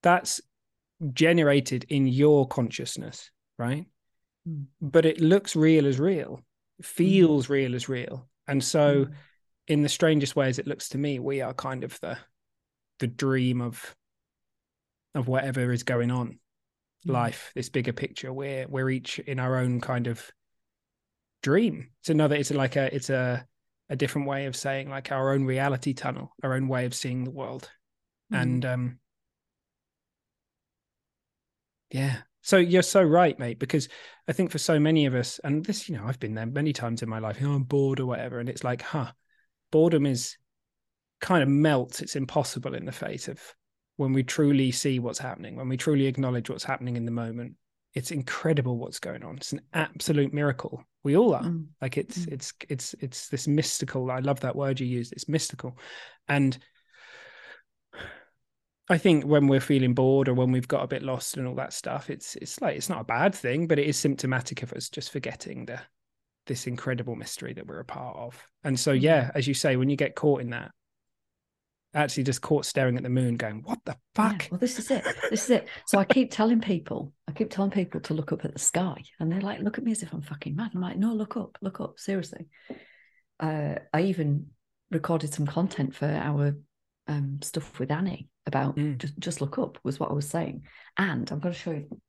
that's 0.03 0.41
generated 1.13 1.85
in 1.89 2.07
your 2.07 2.47
consciousness 2.47 3.31
right 3.59 3.87
mm. 4.49 4.65
but 4.81 5.05
it 5.05 5.21
looks 5.21 5.57
real 5.57 5.87
as 5.87 5.99
real 5.99 6.41
feels 6.83 7.47
mm. 7.47 7.51
real 7.51 7.75
as 7.75 7.89
real 7.89 8.29
and 8.47 8.63
so 8.63 9.07
mm. 9.07 9.13
in 9.69 9.83
the 9.83 9.89
strangest 9.89 10.37
ways 10.37 10.59
it 10.59 10.67
looks 10.67 10.89
to 10.91 10.99
me 10.99 11.19
we 11.19 11.41
are 11.41 11.55
kind 11.55 11.85
of 11.85 11.99
the 12.01 12.17
the 12.99 13.07
dream 13.07 13.61
of 13.61 13.95
of 15.15 15.29
whatever 15.29 15.73
is 15.73 15.83
going 15.83 16.11
on 16.11 16.39
hmm. 17.05 17.11
life 17.11 17.53
this 17.55 17.69
bigger 17.69 17.93
picture 17.93 18.33
we're 18.33 18.67
we're 18.69 18.91
each 18.91 19.19
in 19.19 19.39
our 19.39 19.57
own 19.59 19.81
kind 19.81 20.07
of 20.07 20.31
dream 21.43 21.89
it's 22.01 22.11
another 22.11 22.37
it's 22.37 22.51
like 22.51 22.77
a 22.77 22.95
it's 22.95 23.11
a 23.11 23.47
a 23.89 23.97
different 23.97 24.27
way 24.27 24.47
of 24.47 24.57
saying 24.57 24.91
like 24.91 25.13
our 25.13 25.33
own 25.33 25.45
reality 25.45 25.95
tunnel, 25.95 26.35
our 26.43 26.55
own 26.55 26.69
way 26.69 26.87
of 26.87 26.95
seeing 26.95 27.25
the 27.25 27.31
world. 27.31 27.71
Mm. 28.33 28.43
And 28.43 28.65
um 28.65 28.99
yeah. 31.91 32.19
So 32.43 32.59
you're 32.59 32.83
so 32.83 33.03
right, 33.03 33.37
mate, 33.39 33.59
because 33.59 33.89
I 34.29 34.33
think 34.33 34.51
for 34.51 34.59
so 34.59 34.79
many 34.79 35.07
of 35.07 35.15
us, 35.15 35.41
and 35.43 35.65
this, 35.65 35.89
you 35.89 35.97
know, 35.97 36.05
I've 36.07 36.21
been 36.21 36.35
there 36.35 36.47
many 36.47 36.73
times 36.73 37.03
in 37.03 37.09
my 37.09 37.19
life, 37.19 37.41
you 37.41 37.49
know, 37.49 37.55
I'm 37.55 37.65
bored 37.65 37.99
or 37.99 38.07
whatever. 38.07 38.39
And 38.39 38.49
it's 38.49 38.63
like, 38.63 38.83
huh, 38.83 39.11
boredom 39.73 40.07
is 40.07 40.37
kind 41.21 41.43
of 41.43 41.49
melts. 41.49 42.01
It's 42.01 42.15
impossible 42.15 42.75
in 42.75 42.85
the 42.85 42.93
face 42.93 43.27
of 43.27 43.41
when 43.97 44.13
we 44.13 44.23
truly 44.23 44.71
see 44.71 44.99
what's 45.01 45.19
happening, 45.19 45.57
when 45.57 45.69
we 45.69 45.77
truly 45.77 46.07
acknowledge 46.07 46.49
what's 46.49 46.65
happening 46.65 46.97
in 46.97 47.05
the 47.05 47.11
moment. 47.11 47.55
It's 47.97 48.13
incredible 48.13 48.79
what's 48.79 49.01
going 49.01 49.25
on. 49.25 49.37
It's 49.37 49.53
an 49.53 49.63
absolute 49.73 50.33
miracle 50.33 50.85
we 51.07 51.17
all 51.17 51.37
are 51.37 51.43
mm. 51.45 51.65
like 51.81 51.97
it's 51.97 52.19
mm. 52.19 52.33
it's 52.33 52.53
it's 52.69 52.95
it's 52.99 53.29
this 53.29 53.47
mystical 53.47 54.11
i 54.11 54.19
love 54.19 54.41
that 54.41 54.57
word 54.57 54.81
you 54.81 54.87
used 54.89 55.13
it's 55.13 55.29
mystical 55.29 55.79
and 56.27 56.59
i 58.89 58.99
think 58.99 59.25
when 59.25 59.47
we're 59.47 59.61
feeling 59.61 59.95
bored 59.95 60.29
or 60.29 60.35
when 60.35 60.51
we've 60.51 60.67
got 60.67 60.83
a 60.83 60.89
bit 60.89 61.05
lost 61.05 61.37
and 61.37 61.47
all 61.47 61.55
that 61.55 61.73
stuff 61.73 62.11
it's 62.11 62.35
it's 62.35 62.61
like 62.61 62.77
it's 62.77 62.89
not 62.89 63.03
a 63.03 63.05
bad 63.05 63.33
thing 63.33 63.69
but 63.69 63.79
it 63.79 63.87
is 63.87 63.97
symptomatic 63.97 64.65
of 64.65 64.73
us 64.73 64.89
just 64.89 65.13
forgetting 65.13 65.65
the 65.65 65.79
this 66.47 66.67
incredible 66.67 67.15
mystery 67.15 67.53
that 67.53 67.69
we're 67.69 67.79
a 67.79 67.85
part 67.85 68.17
of 68.17 68.45
and 68.65 68.79
so 68.79 68.91
yeah 68.91 69.27
mm. 69.27 69.31
as 69.37 69.47
you 69.47 69.55
say 69.55 69.77
when 69.77 69.89
you 69.89 69.97
get 69.97 70.17
caught 70.17 70.41
in 70.41 70.51
that 70.51 70.73
actually 71.97 72.23
just 72.25 72.43
caught 72.43 72.65
staring 72.65 72.97
at 72.97 73.03
the 73.03 73.09
moon 73.09 73.37
going 73.37 73.63
what 73.63 73.79
the 73.85 73.97
fuck? 74.15 74.43
yeah, 74.43 74.49
well 74.51 74.61
this 74.61 74.79
is 74.79 74.91
it 74.91 75.05
this 75.31 75.45
is 75.45 75.51
it. 75.51 75.69
So 75.87 75.99
i 75.99 76.05
keep 76.05 76.31
telling 76.31 76.61
people 76.61 77.13
i 77.29 77.33
keep 77.33 77.51
telling 77.51 77.71
people 77.71 78.01
to 78.01 78.15
look 78.15 78.33
up 78.33 78.45
at 78.45 78.53
the 78.53 78.59
sky 78.59 79.03
and 79.19 79.31
they're 79.31 79.41
like 79.41 79.61
look 79.61 79.79
at 79.79 79.85
me 79.85 79.93
as 79.93 80.03
if 80.03 80.13
i'm 80.13 80.23
fucking 80.23 80.55
mad. 80.55 80.73
I'm 80.75 80.81
like 80.81 80.99
no 80.99 81.13
look 81.13 81.37
up 81.37 81.59
look 81.61 81.81
up 81.81 81.99
seriously. 81.99 82.47
Uh, 83.41 83.77
i 83.93 84.03
even 84.03 84.47
recorded 84.91 85.33
some 85.33 85.47
content 85.47 85.95
for 85.95 86.07
our 86.07 86.57
um, 87.09 87.39
stuff 87.43 87.79
with 87.79 87.91
annie 87.91 88.29
about 88.47 88.77
mm. 88.77 88.97
just 88.99 89.19
just 89.19 89.41
look 89.41 89.59
up 89.59 89.79
was 89.83 89.99
what 89.99 90.11
i 90.11 90.15
was 90.15 90.29
saying. 90.29 90.63
And 90.97 91.31
i'm 91.31 91.41
going 91.41 91.55
to 91.55 91.59
show 91.59 91.73
you 91.73 92.01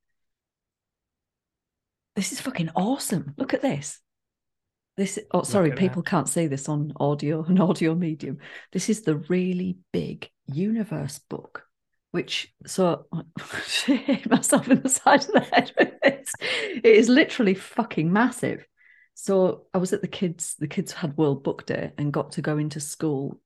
this 2.16 2.32
is 2.32 2.42
fucking 2.42 2.72
awesome. 2.76 3.36
Look 3.38 3.54
at 3.54 3.62
this 3.62 4.02
this 4.98 5.20
oh 5.32 5.44
sorry, 5.44 5.72
people 5.72 6.02
that. 6.02 6.10
can't 6.10 6.28
see 6.28 6.48
this 6.48 6.68
on 6.68 6.92
audio 7.00 7.44
and 7.48 7.62
audio 7.62 7.96
medium. 7.96 8.40
This 8.72 8.90
is 8.90 9.02
the 9.02 9.18
really 9.18 9.78
big 9.94 10.30
universe 10.48 11.20
book, 11.20 11.64
which 12.12 12.52
so 12.66 13.06
hit 13.86 14.30
myself 14.30 14.68
in 14.70 14.82
the 14.82 14.90
side 14.90 15.24
of 15.24 15.32
the 15.32 15.42
head 15.42 15.72
with 15.78 15.94
this. 16.04 16.34
It 16.42 16.86
is 16.86 17.08
literally 17.08 17.54
fucking 17.54 18.12
massive. 18.12 18.66
So 19.14 19.66
I 19.74 19.80
was 19.80 19.94
at 19.94 20.02
the 20.02 20.08
kids, 20.08 20.56
the 20.60 20.68
kids 20.68 20.92
had 20.92 21.18
World 21.18 21.44
Book 21.44 21.66
Day 21.66 21.92
and 21.98 22.14
got 22.14 22.34
to 22.34 22.42
go 22.42 22.58
into 22.58 22.80
school 22.80 23.40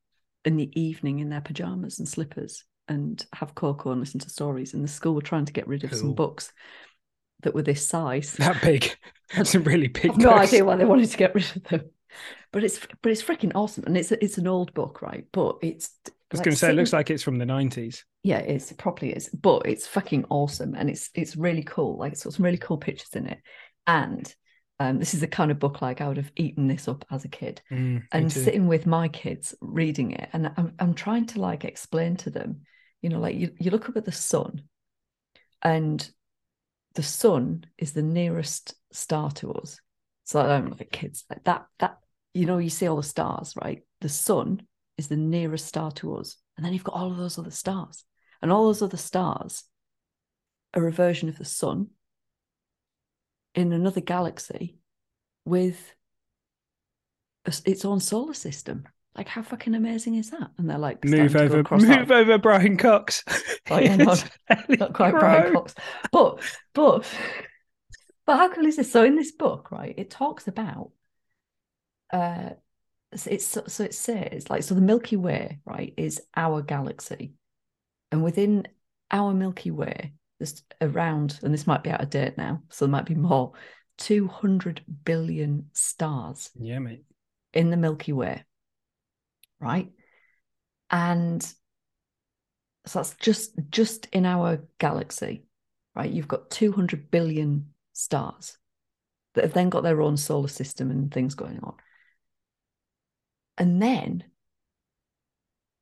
in 0.43 0.57
the 0.57 0.69
evening 0.79 1.19
in 1.19 1.29
their 1.29 1.41
pajamas 1.41 1.99
and 1.99 2.07
slippers 2.07 2.65
and 2.89 3.25
have 3.33 3.55
cocoa 3.55 3.91
and 3.91 4.01
listen 4.01 4.19
to 4.19 4.29
stories. 4.29 4.73
And 4.73 4.83
the 4.83 4.89
school 4.89 5.15
were 5.15 5.21
trying 5.21 5.45
to 5.45 5.53
get 5.53 5.67
rid 5.67 5.85
of 5.85 5.91
cool. 5.91 5.99
some 5.99 6.13
books 6.13 6.51
that 7.41 7.53
were 7.53 7.61
this 7.61 7.87
size. 7.87 8.33
That 8.33 8.61
big. 8.61 8.95
That's 9.35 9.55
a 9.55 9.59
really 9.59 9.87
big. 9.87 10.17
no 10.17 10.31
idea 10.31 10.65
why 10.65 10.75
they 10.75 10.85
wanted 10.85 11.09
to 11.09 11.17
get 11.17 11.35
rid 11.35 11.45
of 11.55 11.63
them. 11.63 11.81
But 12.51 12.63
it's 12.63 12.79
but 13.01 13.11
it's 13.11 13.23
freaking 13.23 13.53
awesome, 13.55 13.85
and 13.85 13.97
it's 13.97 14.11
it's 14.11 14.37
an 14.37 14.47
old 14.47 14.73
book, 14.73 15.01
right? 15.01 15.25
But 15.31 15.57
it's. 15.61 15.91
I 16.05 16.11
was 16.31 16.39
like 16.39 16.45
going 16.45 16.53
to 16.53 16.59
say, 16.59 16.69
it 16.69 16.75
looks 16.75 16.93
like 16.93 17.09
it's 17.09 17.23
from 17.23 17.37
the 17.37 17.45
nineties. 17.45 18.05
Yeah, 18.23 18.39
it 18.39 18.55
is. 18.55 18.71
It 18.71 18.77
probably 18.77 19.11
is, 19.11 19.29
but 19.29 19.65
it's 19.65 19.87
fucking 19.87 20.25
awesome, 20.29 20.75
and 20.75 20.89
it's 20.89 21.09
it's 21.13 21.35
really 21.35 21.63
cool. 21.63 21.97
Like 21.97 22.13
it's 22.13 22.23
got 22.23 22.33
some 22.33 22.45
really 22.45 22.57
cool 22.57 22.77
pictures 22.77 23.09
in 23.13 23.27
it, 23.27 23.39
and 23.87 24.33
um, 24.81 24.97
this 24.97 25.13
is 25.13 25.19
the 25.19 25.27
kind 25.27 25.51
of 25.51 25.59
book 25.59 25.81
like 25.81 26.01
I 26.01 26.07
would 26.07 26.17
have 26.17 26.31
eaten 26.35 26.67
this 26.67 26.87
up 26.87 27.05
as 27.11 27.23
a 27.23 27.29
kid, 27.29 27.61
mm, 27.69 28.01
and 28.11 28.31
sitting 28.31 28.65
with 28.65 28.87
my 28.87 29.07
kids 29.07 29.53
reading 29.61 30.11
it, 30.11 30.29
and 30.33 30.51
I'm 30.57 30.73
I'm 30.79 30.93
trying 30.93 31.27
to 31.27 31.39
like 31.39 31.65
explain 31.65 32.15
to 32.17 32.31
them, 32.31 32.61
you 33.01 33.09
know, 33.09 33.19
like 33.19 33.35
you 33.35 33.51
you 33.59 33.69
look 33.69 33.89
up 33.89 33.97
at 33.97 34.05
the 34.05 34.11
sun, 34.11 34.63
and 35.61 36.09
the 36.93 37.03
sun 37.03 37.65
is 37.77 37.93
the 37.93 38.01
nearest 38.01 38.75
star 38.91 39.31
to 39.31 39.53
us. 39.53 39.79
So 40.23 40.41
I 40.41 40.47
don't 40.47 40.77
like 40.77 40.91
kids 40.91 41.25
like 41.29 41.43
that. 41.45 41.65
That 41.79 41.97
you 42.33 42.45
know, 42.45 42.57
you 42.57 42.69
see 42.69 42.87
all 42.87 42.97
the 42.97 43.03
stars, 43.03 43.53
right? 43.61 43.83
The 43.99 44.09
sun 44.09 44.61
is 44.97 45.07
the 45.07 45.17
nearest 45.17 45.65
star 45.65 45.91
to 45.91 46.15
us, 46.15 46.37
and 46.55 46.65
then 46.65 46.73
you've 46.73 46.83
got 46.83 46.95
all 46.95 47.11
of 47.11 47.17
those 47.17 47.37
other 47.37 47.51
stars, 47.51 48.05
and 48.41 48.51
all 48.51 48.65
those 48.65 48.81
other 48.81 48.97
stars 48.97 49.63
are 50.73 50.87
a 50.87 50.91
version 50.91 51.27
of 51.27 51.37
the 51.37 51.45
sun 51.45 51.87
in 53.53 53.73
another 53.73 54.01
galaxy 54.01 54.77
with 55.43 55.93
its 57.65 57.83
own 57.83 57.99
solar 57.99 58.33
system. 58.33 58.87
Like, 59.15 59.27
how 59.27 59.41
fucking 59.41 59.75
amazing 59.75 60.15
is 60.15 60.29
that? 60.29 60.51
And 60.57 60.69
they're 60.69 60.77
like, 60.77 61.03
move 61.03 61.35
over, 61.35 61.63
move 61.77 62.11
over, 62.11 62.37
Brian 62.37 62.77
Cox. 62.77 63.23
Like, 63.69 63.85
yeah, 63.85 63.95
not, 63.97 64.29
not 64.67 64.93
quite 64.93 65.11
Brian 65.11 65.53
Cox, 65.53 65.75
but 66.11 66.41
but 66.73 67.07
but 68.25 68.37
how 68.37 68.53
cool 68.53 68.65
is 68.65 68.75
this? 68.75 68.91
So 68.91 69.05
in 69.05 69.15
this 69.15 69.31
book, 69.31 69.71
right, 69.71 69.93
it 69.97 70.09
talks 70.09 70.47
about 70.49 70.91
uh, 72.11 72.49
it's 73.11 73.45
so 73.45 73.83
it 73.83 73.93
says 73.93 74.49
like 74.49 74.63
so 74.63 74.75
the 74.75 74.81
Milky 74.81 75.15
Way, 75.15 75.59
right, 75.63 75.93
is 75.95 76.21
our 76.35 76.61
galaxy, 76.61 77.33
and 78.11 78.23
within 78.23 78.67
our 79.09 79.33
Milky 79.33 79.71
Way, 79.71 80.13
there's 80.39 80.63
around, 80.81 81.39
and 81.43 81.53
this 81.53 81.67
might 81.67 81.83
be 81.83 81.91
out 81.91 82.01
of 82.01 82.09
date 82.09 82.37
now, 82.37 82.63
so 82.69 82.85
there 82.85 82.91
might 82.91 83.05
be 83.05 83.15
more, 83.15 83.53
two 83.97 84.27
hundred 84.27 84.83
billion 85.05 85.67
stars. 85.71 86.49
Yeah, 86.59 86.79
mate. 86.79 87.03
In 87.53 87.69
the 87.69 87.77
Milky 87.77 88.11
Way 88.11 88.43
right? 89.61 89.89
And 90.89 91.41
so 92.85 92.99
that's 92.99 93.15
just 93.15 93.53
just 93.69 94.07
in 94.11 94.25
our 94.25 94.63
galaxy, 94.79 95.45
right? 95.95 96.11
You've 96.11 96.27
got 96.27 96.49
200 96.49 97.11
billion 97.11 97.67
stars 97.93 98.57
that 99.33 99.43
have 99.43 99.53
then 99.53 99.69
got 99.69 99.83
their 99.83 100.01
own 100.01 100.17
solar 100.17 100.47
system 100.47 100.91
and 100.91 101.13
things 101.13 101.35
going 101.35 101.59
on. 101.63 101.75
And 103.57 103.81
then 103.81 104.23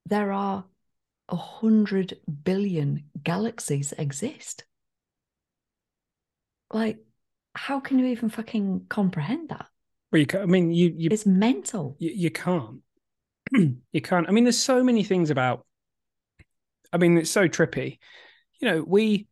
there 0.05 0.31
are 0.31 0.65
a 1.29 1.35
hundred 1.35 2.19
billion 2.43 3.05
galaxies 3.23 3.93
exist. 3.93 4.65
Like, 6.71 6.97
how 7.55 7.79
can 7.79 7.99
you 7.99 8.07
even 8.07 8.29
fucking 8.29 8.85
comprehend 8.89 9.49
that? 9.49 9.67
Well, 10.11 10.19
you 10.19 10.25
can, 10.25 10.41
I 10.41 10.45
mean, 10.45 10.71
you, 10.71 10.93
you 10.95 11.09
it's 11.11 11.25
mental. 11.25 11.95
You, 11.99 12.11
you 12.13 12.31
can't. 12.31 12.79
you 13.91 14.01
can't. 14.01 14.27
I 14.27 14.31
mean, 14.31 14.43
there's 14.43 14.57
so 14.57 14.83
many 14.83 15.03
things 15.03 15.29
about. 15.29 15.65
I 16.91 16.97
mean, 16.97 17.17
it's 17.17 17.31
so 17.31 17.47
trippy. 17.47 17.99
You 18.59 18.69
know, 18.69 18.83
we 18.85 19.27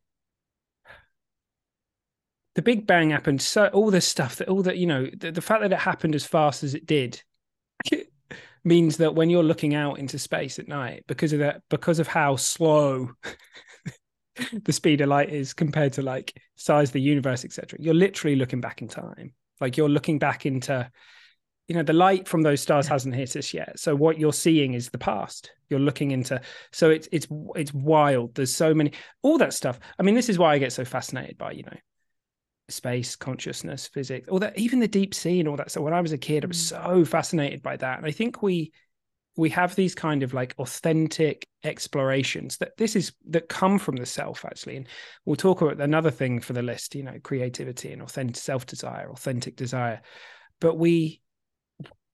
the 2.57 2.63
Big 2.63 2.87
Bang 2.87 3.11
happened. 3.11 3.39
So 3.39 3.67
all 3.67 3.91
this 3.91 4.07
stuff 4.07 4.37
that 4.37 4.49
all 4.49 4.63
that 4.63 4.77
you 4.77 4.87
know, 4.87 5.07
the, 5.15 5.31
the 5.31 5.41
fact 5.41 5.61
that 5.61 5.71
it 5.71 5.77
happened 5.77 6.15
as 6.15 6.25
fast 6.25 6.63
as 6.63 6.73
it 6.73 6.87
did 6.87 7.21
means 8.63 8.97
that 8.97 9.13
when 9.13 9.29
you're 9.29 9.43
looking 9.43 9.75
out 9.75 9.99
into 9.99 10.17
space 10.17 10.57
at 10.57 10.67
night, 10.67 11.03
because 11.07 11.33
of 11.33 11.39
that, 11.39 11.61
because 11.69 11.99
of 11.99 12.07
how 12.07 12.35
slow 12.35 13.11
the 14.63 14.73
speed 14.73 15.01
of 15.01 15.09
light 15.09 15.29
is 15.29 15.53
compared 15.53 15.93
to 15.93 16.01
like 16.01 16.33
size 16.55 16.89
of 16.89 16.93
the 16.93 17.01
universe, 17.01 17.45
etc., 17.45 17.77
you're 17.79 17.93
literally 17.93 18.35
looking 18.35 18.59
back 18.59 18.81
in 18.81 18.87
time. 18.87 19.33
Like 19.61 19.77
you're 19.77 19.87
looking 19.87 20.17
back 20.17 20.47
into 20.47 20.89
you 21.67 21.75
know 21.75 21.83
the 21.83 21.93
light 21.93 22.27
from 22.27 22.41
those 22.41 22.61
stars 22.61 22.87
hasn't 22.87 23.15
hit 23.15 23.35
us 23.35 23.53
yet. 23.53 23.79
So 23.79 23.95
what 23.95 24.19
you're 24.19 24.33
seeing 24.33 24.73
is 24.73 24.89
the 24.89 24.97
past. 24.97 25.51
You're 25.69 25.79
looking 25.79 26.11
into 26.11 26.39
so 26.71 26.89
it's 26.89 27.09
it's 27.11 27.27
it's 27.55 27.73
wild. 27.73 28.35
There's 28.35 28.55
so 28.55 28.73
many 28.73 28.93
all 29.21 29.37
that 29.37 29.53
stuff. 29.53 29.79
I 29.99 30.03
mean 30.03 30.15
this 30.15 30.29
is 30.29 30.39
why 30.39 30.53
i 30.53 30.57
get 30.57 30.73
so 30.73 30.85
fascinated 30.85 31.37
by 31.37 31.51
you 31.51 31.63
know 31.63 31.77
space 32.69 33.15
consciousness 33.15 33.87
physics 33.87 34.27
all 34.27 34.39
that 34.39 34.57
even 34.59 34.79
the 34.79 34.89
deep 34.89 35.13
sea 35.15 35.39
and 35.39 35.47
all 35.47 35.55
that 35.55 35.71
so 35.71 35.81
when 35.81 35.93
i 35.93 36.01
was 36.01 36.11
a 36.11 36.17
kid 36.17 36.43
i 36.43 36.47
was 36.49 36.57
mm. 36.57 36.69
so 36.69 37.05
fascinated 37.05 37.61
by 37.61 37.77
that. 37.77 37.97
And 37.97 38.05
i 38.05 38.11
think 38.11 38.41
we 38.41 38.71
we 39.37 39.51
have 39.51 39.75
these 39.75 39.93
kind 39.93 40.23
of 40.23 40.33
like 40.33 40.55
authentic 40.57 41.47
explorations 41.63 42.57
that 42.57 42.75
this 42.77 42.95
is 42.95 43.13
that 43.29 43.47
come 43.47 43.77
from 43.77 43.95
the 43.95 44.05
self 44.05 44.43
actually. 44.43 44.77
And 44.77 44.87
we'll 45.25 45.35
talk 45.35 45.61
about 45.61 45.79
another 45.79 46.11
thing 46.11 46.39
for 46.41 46.53
the 46.53 46.63
list 46.63 46.95
you 46.95 47.03
know 47.03 47.17
creativity 47.23 47.93
and 47.93 48.01
authentic 48.01 48.35
self 48.35 48.65
desire 48.65 49.09
authentic 49.11 49.55
desire. 49.55 50.01
But 50.59 50.77
we 50.77 51.21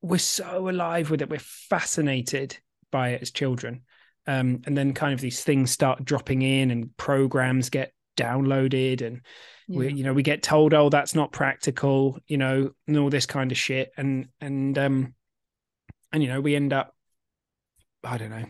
we're 0.04 0.20
so 0.20 0.70
alive 0.70 1.10
with 1.10 1.22
it. 1.22 1.30
We're 1.30 1.40
fascinated 1.40 2.58
by 2.92 3.10
it 3.10 3.22
as 3.22 3.32
children. 3.32 3.82
Um, 4.28 4.62
and 4.66 4.78
then 4.78 4.94
kind 4.94 5.14
of 5.14 5.22
these 5.22 5.44
things 5.44 5.72
start 5.72 6.06
dropping 6.06 6.44
in 6.44 6.72
and 6.72 6.96
programs 6.98 7.70
get 7.70 7.94
downloaded 8.16 9.02
and 9.02 9.22
yeah. 9.68 9.80
we 9.80 9.92
you 9.92 10.04
know 10.04 10.14
we 10.14 10.22
get 10.22 10.44
told 10.44 10.72
oh 10.76 10.88
that's 10.88 11.16
not 11.16 11.32
practical 11.32 12.20
you 12.28 12.38
know 12.38 12.70
and 12.88 12.96
all 12.96 13.10
this 13.10 13.26
kind 13.26 13.52
of 13.52 13.58
shit 13.58 13.92
and 13.98 14.28
and 14.40 14.78
um 14.78 15.16
and 16.12 16.22
you 16.22 16.30
know 16.30 16.40
we 16.40 16.56
end 16.56 16.74
up 16.74 16.96
i 18.04 18.16
don't 18.16 18.30
know 18.30 18.46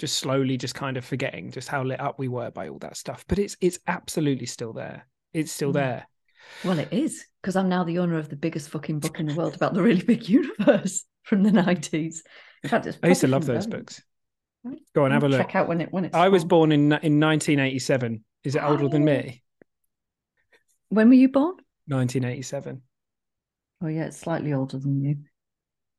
just 0.00 0.18
slowly 0.18 0.56
just 0.56 0.74
kind 0.74 0.96
of 0.96 1.04
forgetting 1.04 1.52
just 1.52 1.68
how 1.68 1.84
lit 1.84 2.00
up 2.00 2.18
we 2.18 2.26
were 2.26 2.50
by 2.50 2.68
all 2.68 2.80
that 2.80 2.96
stuff 2.96 3.24
but 3.28 3.38
it's 3.38 3.56
it's 3.60 3.78
absolutely 3.86 4.46
still 4.46 4.72
there 4.72 5.06
it's 5.32 5.52
still 5.52 5.70
mm. 5.70 5.74
there 5.74 6.08
well, 6.64 6.78
it 6.78 6.92
is 6.92 7.24
because 7.42 7.56
I'm 7.56 7.68
now 7.68 7.82
the 7.82 7.98
owner 7.98 8.18
of 8.18 8.28
the 8.28 8.36
biggest 8.36 8.68
fucking 8.68 9.00
book 9.00 9.18
in 9.18 9.26
the 9.26 9.34
world 9.34 9.54
about 9.54 9.74
the 9.74 9.82
really 9.82 10.02
big 10.06 10.28
universe 10.28 11.04
from 11.24 11.42
the 11.42 11.50
90s. 11.50 12.18
In 12.62 12.70
fact, 12.70 12.86
I 13.02 13.08
used 13.08 13.22
to 13.22 13.28
love 13.28 13.44
those 13.44 13.66
books. 13.66 14.00
Go 14.94 15.04
on, 15.04 15.10
have 15.10 15.24
a 15.24 15.28
look. 15.28 15.40
Check 15.40 15.56
out 15.56 15.66
when 15.66 15.80
it 15.80 15.92
when 15.92 16.04
it's. 16.04 16.14
I 16.14 16.28
was 16.28 16.44
born 16.44 16.70
in 16.70 16.80
in 16.82 17.18
1987. 17.18 18.24
Is 18.44 18.54
it 18.54 18.62
older 18.62 18.88
than 18.88 19.04
me? 19.04 19.42
Oh. 19.42 20.56
When 20.90 21.08
were 21.08 21.14
you 21.14 21.28
born? 21.28 21.56
1987. 21.86 22.80
Oh 23.82 23.88
yeah, 23.88 24.04
it's 24.04 24.18
slightly 24.18 24.52
older 24.52 24.78
than 24.78 25.00
you. 25.00 25.16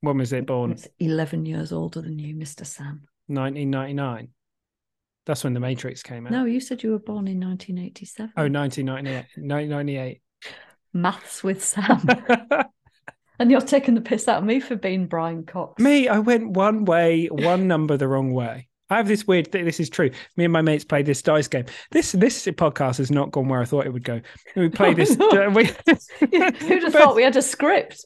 When 0.00 0.16
was 0.16 0.32
it 0.32 0.46
born? 0.46 0.72
It's 0.72 0.88
11 0.98 1.44
years 1.44 1.72
older 1.72 2.00
than 2.00 2.18
you, 2.18 2.34
Mr. 2.34 2.64
Sam. 2.64 3.02
1999. 3.26 4.28
That's 5.26 5.44
when 5.44 5.54
The 5.54 5.60
Matrix 5.60 6.02
came 6.02 6.26
out. 6.26 6.32
No, 6.32 6.44
you 6.44 6.60
said 6.60 6.82
you 6.82 6.90
were 6.90 6.98
born 6.98 7.26
in 7.26 7.40
1987. 7.40 8.32
Oh, 8.36 8.48
1998. 8.48 9.26
1998 9.36 10.20
maths 10.94 11.42
with 11.44 11.62
Sam. 11.62 12.06
and 13.38 13.50
you're 13.50 13.60
taking 13.60 13.94
the 13.94 14.00
piss 14.00 14.28
out 14.28 14.38
of 14.38 14.44
me 14.44 14.60
for 14.60 14.76
being 14.76 15.06
Brian 15.06 15.44
Cox. 15.44 15.82
Me, 15.82 16.08
I 16.08 16.20
went 16.20 16.50
one 16.50 16.84
way, 16.84 17.26
one 17.26 17.68
number 17.68 17.96
the 17.96 18.08
wrong 18.08 18.32
way. 18.32 18.68
I 18.90 18.98
have 18.98 19.08
this 19.08 19.26
weird. 19.26 19.50
This 19.50 19.80
is 19.80 19.88
true. 19.88 20.10
Me 20.36 20.44
and 20.44 20.52
my 20.52 20.62
mates 20.62 20.84
played 20.84 21.06
this 21.06 21.22
dice 21.22 21.48
game. 21.48 21.64
This 21.90 22.12
this 22.12 22.44
podcast 22.46 22.98
has 22.98 23.10
not 23.10 23.32
gone 23.32 23.48
where 23.48 23.60
I 23.60 23.64
thought 23.64 23.86
it 23.86 23.92
would 23.92 24.04
go. 24.04 24.20
We 24.54 24.68
played 24.68 24.96
this. 24.98 25.18
Uh, 25.18 25.50
we, 25.52 25.64
Who'd 26.20 26.82
have 26.82 26.92
thought 26.92 27.16
we 27.16 27.22
had 27.22 27.36
a 27.36 27.42
script? 27.42 28.04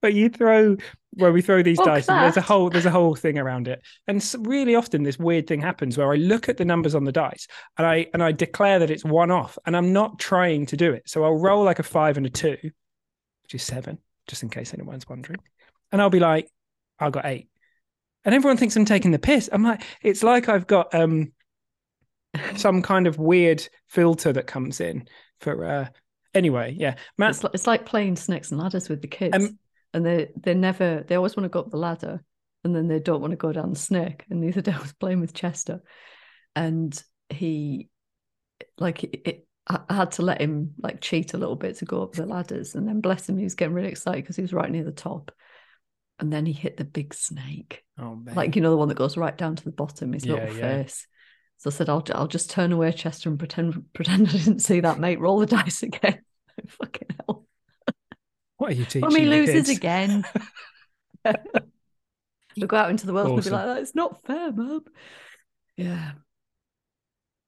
But 0.00 0.14
you 0.14 0.28
throw 0.28 0.76
where 1.14 1.32
we 1.32 1.42
throw 1.42 1.62
these 1.62 1.76
Book 1.76 1.86
dice, 1.86 2.08
and 2.08 2.22
there's 2.22 2.36
a 2.36 2.42
whole 2.42 2.70
there's 2.70 2.86
a 2.86 2.90
whole 2.90 3.14
thing 3.14 3.38
around 3.38 3.68
it. 3.68 3.82
And 4.06 4.24
really 4.40 4.74
often 4.74 5.02
this 5.02 5.18
weird 5.18 5.46
thing 5.46 5.60
happens 5.60 5.98
where 5.98 6.12
I 6.12 6.16
look 6.16 6.48
at 6.48 6.56
the 6.56 6.64
numbers 6.64 6.94
on 6.94 7.04
the 7.04 7.12
dice 7.12 7.46
and 7.76 7.86
I 7.86 8.06
and 8.14 8.22
I 8.22 8.32
declare 8.32 8.78
that 8.78 8.90
it's 8.90 9.04
one 9.04 9.30
off, 9.30 9.58
and 9.66 9.76
I'm 9.76 9.92
not 9.92 10.18
trying 10.18 10.66
to 10.66 10.76
do 10.76 10.92
it. 10.92 11.08
So 11.08 11.24
I'll 11.24 11.38
roll 11.38 11.64
like 11.64 11.78
a 11.78 11.84
five 11.84 12.16
and 12.16 12.26
a 12.26 12.30
two, 12.30 12.56
which 13.42 13.54
is 13.54 13.62
seven, 13.62 13.98
just 14.26 14.42
in 14.42 14.48
case 14.48 14.72
anyone's 14.72 15.08
wondering, 15.08 15.40
and 15.90 16.00
I'll 16.00 16.10
be 16.10 16.20
like, 16.20 16.48
I 16.98 17.10
got 17.10 17.26
eight, 17.26 17.48
and 18.24 18.34
everyone 18.34 18.56
thinks 18.56 18.76
I'm 18.76 18.84
taking 18.84 19.10
the 19.10 19.18
piss. 19.18 19.50
I'm 19.52 19.62
like, 19.62 19.82
it's 20.02 20.22
like 20.22 20.48
I've 20.48 20.66
got 20.66 20.94
um 20.94 21.32
some 22.56 22.82
kind 22.82 23.06
of 23.06 23.18
weird 23.18 23.66
filter 23.88 24.32
that 24.32 24.46
comes 24.46 24.80
in 24.80 25.06
for 25.40 25.64
uh 25.64 25.86
anyway 26.34 26.74
yeah 26.78 26.94
Matt, 27.18 27.30
it's, 27.30 27.44
like, 27.44 27.54
it's 27.54 27.66
like 27.66 27.84
playing 27.84 28.16
snakes 28.16 28.52
and 28.52 28.60
ladders 28.60 28.88
with 28.88 29.02
the 29.02 29.08
kids 29.08 29.36
um, 29.36 29.58
and 29.94 30.04
they 30.04 30.30
they 30.36 30.54
never 30.54 31.04
they 31.06 31.14
always 31.14 31.36
want 31.36 31.44
to 31.44 31.50
go 31.50 31.60
up 31.60 31.70
the 31.70 31.76
ladder 31.76 32.24
and 32.64 32.74
then 32.74 32.88
they 32.88 33.00
don't 33.00 33.20
want 33.20 33.32
to 33.32 33.36
go 33.36 33.52
down 33.52 33.70
the 33.70 33.78
snake 33.78 34.24
and 34.30 34.42
the 34.42 34.48
other 34.48 34.60
day 34.60 34.72
I 34.72 34.80
was 34.80 34.92
playing 34.92 35.20
with 35.20 35.34
Chester. 35.34 35.82
And 36.54 37.02
he 37.28 37.88
like 38.78 39.04
it, 39.04 39.46
I 39.66 39.80
had 39.88 40.12
to 40.12 40.22
let 40.22 40.40
him 40.40 40.74
like 40.78 41.00
cheat 41.00 41.34
a 41.34 41.38
little 41.38 41.56
bit 41.56 41.78
to 41.78 41.84
go 41.84 42.02
up 42.02 42.12
the 42.12 42.26
ladders 42.26 42.74
and 42.74 42.86
then 42.86 43.00
bless 43.00 43.28
him 43.28 43.38
he 43.38 43.44
was 43.44 43.54
getting 43.54 43.74
really 43.74 43.88
excited 43.88 44.22
because 44.22 44.36
he 44.36 44.42
was 44.42 44.52
right 44.52 44.70
near 44.70 44.84
the 44.84 44.92
top. 44.92 45.32
And 46.18 46.32
then 46.32 46.46
he 46.46 46.52
hit 46.52 46.76
the 46.76 46.84
big 46.84 47.14
snake. 47.14 47.82
Oh 47.98 48.14
man. 48.14 48.34
like 48.34 48.54
you 48.54 48.62
know 48.62 48.70
the 48.70 48.76
one 48.76 48.88
that 48.88 48.96
goes 48.96 49.16
right 49.16 49.36
down 49.36 49.56
to 49.56 49.64
the 49.64 49.72
bottom 49.72 50.12
his 50.12 50.24
yeah, 50.24 50.34
little 50.34 50.56
yeah. 50.56 50.82
face. 50.82 51.06
So 51.58 51.70
I 51.70 51.72
said 51.72 51.88
I'll 51.88 52.04
I'll 52.14 52.28
just 52.28 52.50
turn 52.50 52.72
away 52.72 52.92
Chester 52.92 53.28
and 53.28 53.38
pretend 53.38 53.92
pretend 53.92 54.28
I 54.28 54.32
didn't 54.32 54.60
see 54.60 54.80
that 54.80 55.00
mate. 55.00 55.20
Roll 55.20 55.40
the 55.40 55.46
dice 55.46 55.82
again. 55.82 56.20
Fucking 56.68 57.08
hell 57.26 57.46
what 58.62 58.70
are 58.70 58.74
you 58.74 58.84
teaching? 58.84 59.00
Mummy 59.00 59.26
loses 59.26 59.68
again. 59.68 60.24
You'll 62.54 62.68
go 62.68 62.76
out 62.76 62.90
into 62.90 63.06
the 63.06 63.12
world 63.12 63.32
awesome. 63.32 63.38
and 63.38 63.44
be 63.44 63.50
like, 63.50 63.76
"That's 63.76 63.94
not 63.96 64.24
fair, 64.24 64.52
mum." 64.52 64.84
Yeah. 65.76 66.12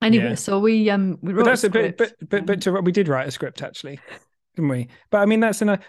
Anyway, 0.03 0.31
yeah. 0.31 0.35
so 0.35 0.59
we 0.59 0.91
um 0.91 1.17
we 1.23 1.33
wrote. 1.33 1.45
But 1.45 1.51
that's 1.51 1.63
a, 1.63 1.69
a 1.69 1.71
bit, 1.71 1.97
but 1.97 2.15
but 2.29 2.47
but 2.47 2.63
to, 2.63 2.73
we 2.81 2.91
did 2.91 3.07
write 3.07 3.29
a 3.29 3.31
script 3.31 3.63
actually, 3.63 4.01
didn't 4.57 4.69
we? 4.69 4.89
But 5.13 5.19
I 5.19 5.27
mean, 5.27 5.39
that's 5.39 5.63
enough. 5.63 5.85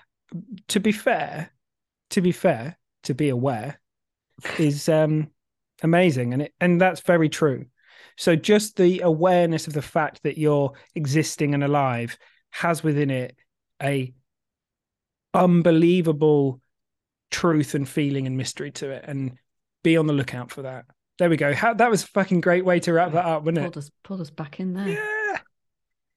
To 0.67 0.79
be 0.79 0.91
fair, 0.91 1.51
to 2.11 2.21
be 2.21 2.31
fair, 2.31 2.77
to 3.05 3.15
be 3.15 3.29
aware, 3.29 3.79
is 4.59 4.87
um 4.89 5.31
amazing, 5.81 6.33
and 6.33 6.43
it 6.43 6.53
and 6.61 6.79
that's 6.79 7.01
very 7.01 7.29
true. 7.29 7.65
So 8.15 8.35
just 8.35 8.77
the 8.77 8.99
awareness 8.99 9.65
of 9.65 9.73
the 9.73 9.81
fact 9.81 10.21
that 10.21 10.37
you're 10.37 10.73
existing 10.93 11.55
and 11.55 11.63
alive 11.63 12.15
has 12.51 12.83
within 12.83 13.09
it 13.09 13.35
a 13.81 14.13
unbelievable 15.35 16.61
truth 17.31 17.75
and 17.75 17.87
feeling 17.87 18.27
and 18.27 18.37
mystery 18.37 18.71
to 18.71 18.89
it 18.89 19.03
and 19.07 19.37
be 19.83 19.97
on 19.97 20.07
the 20.07 20.13
lookout 20.13 20.51
for 20.51 20.63
that 20.63 20.85
there 21.17 21.29
we 21.29 21.37
go 21.37 21.53
How, 21.53 21.73
that 21.73 21.89
was 21.89 22.03
a 22.03 22.07
fucking 22.07 22.41
great 22.41 22.65
way 22.65 22.79
to 22.81 22.93
wrap 22.93 23.11
that 23.13 23.25
up 23.25 23.43
wasn't 23.43 23.59
pulled 23.59 23.77
it 23.77 23.77
us, 23.77 23.91
pulled 24.03 24.21
us 24.21 24.29
back 24.29 24.59
in 24.59 24.73
there 24.73 24.87
yeah 24.87 25.39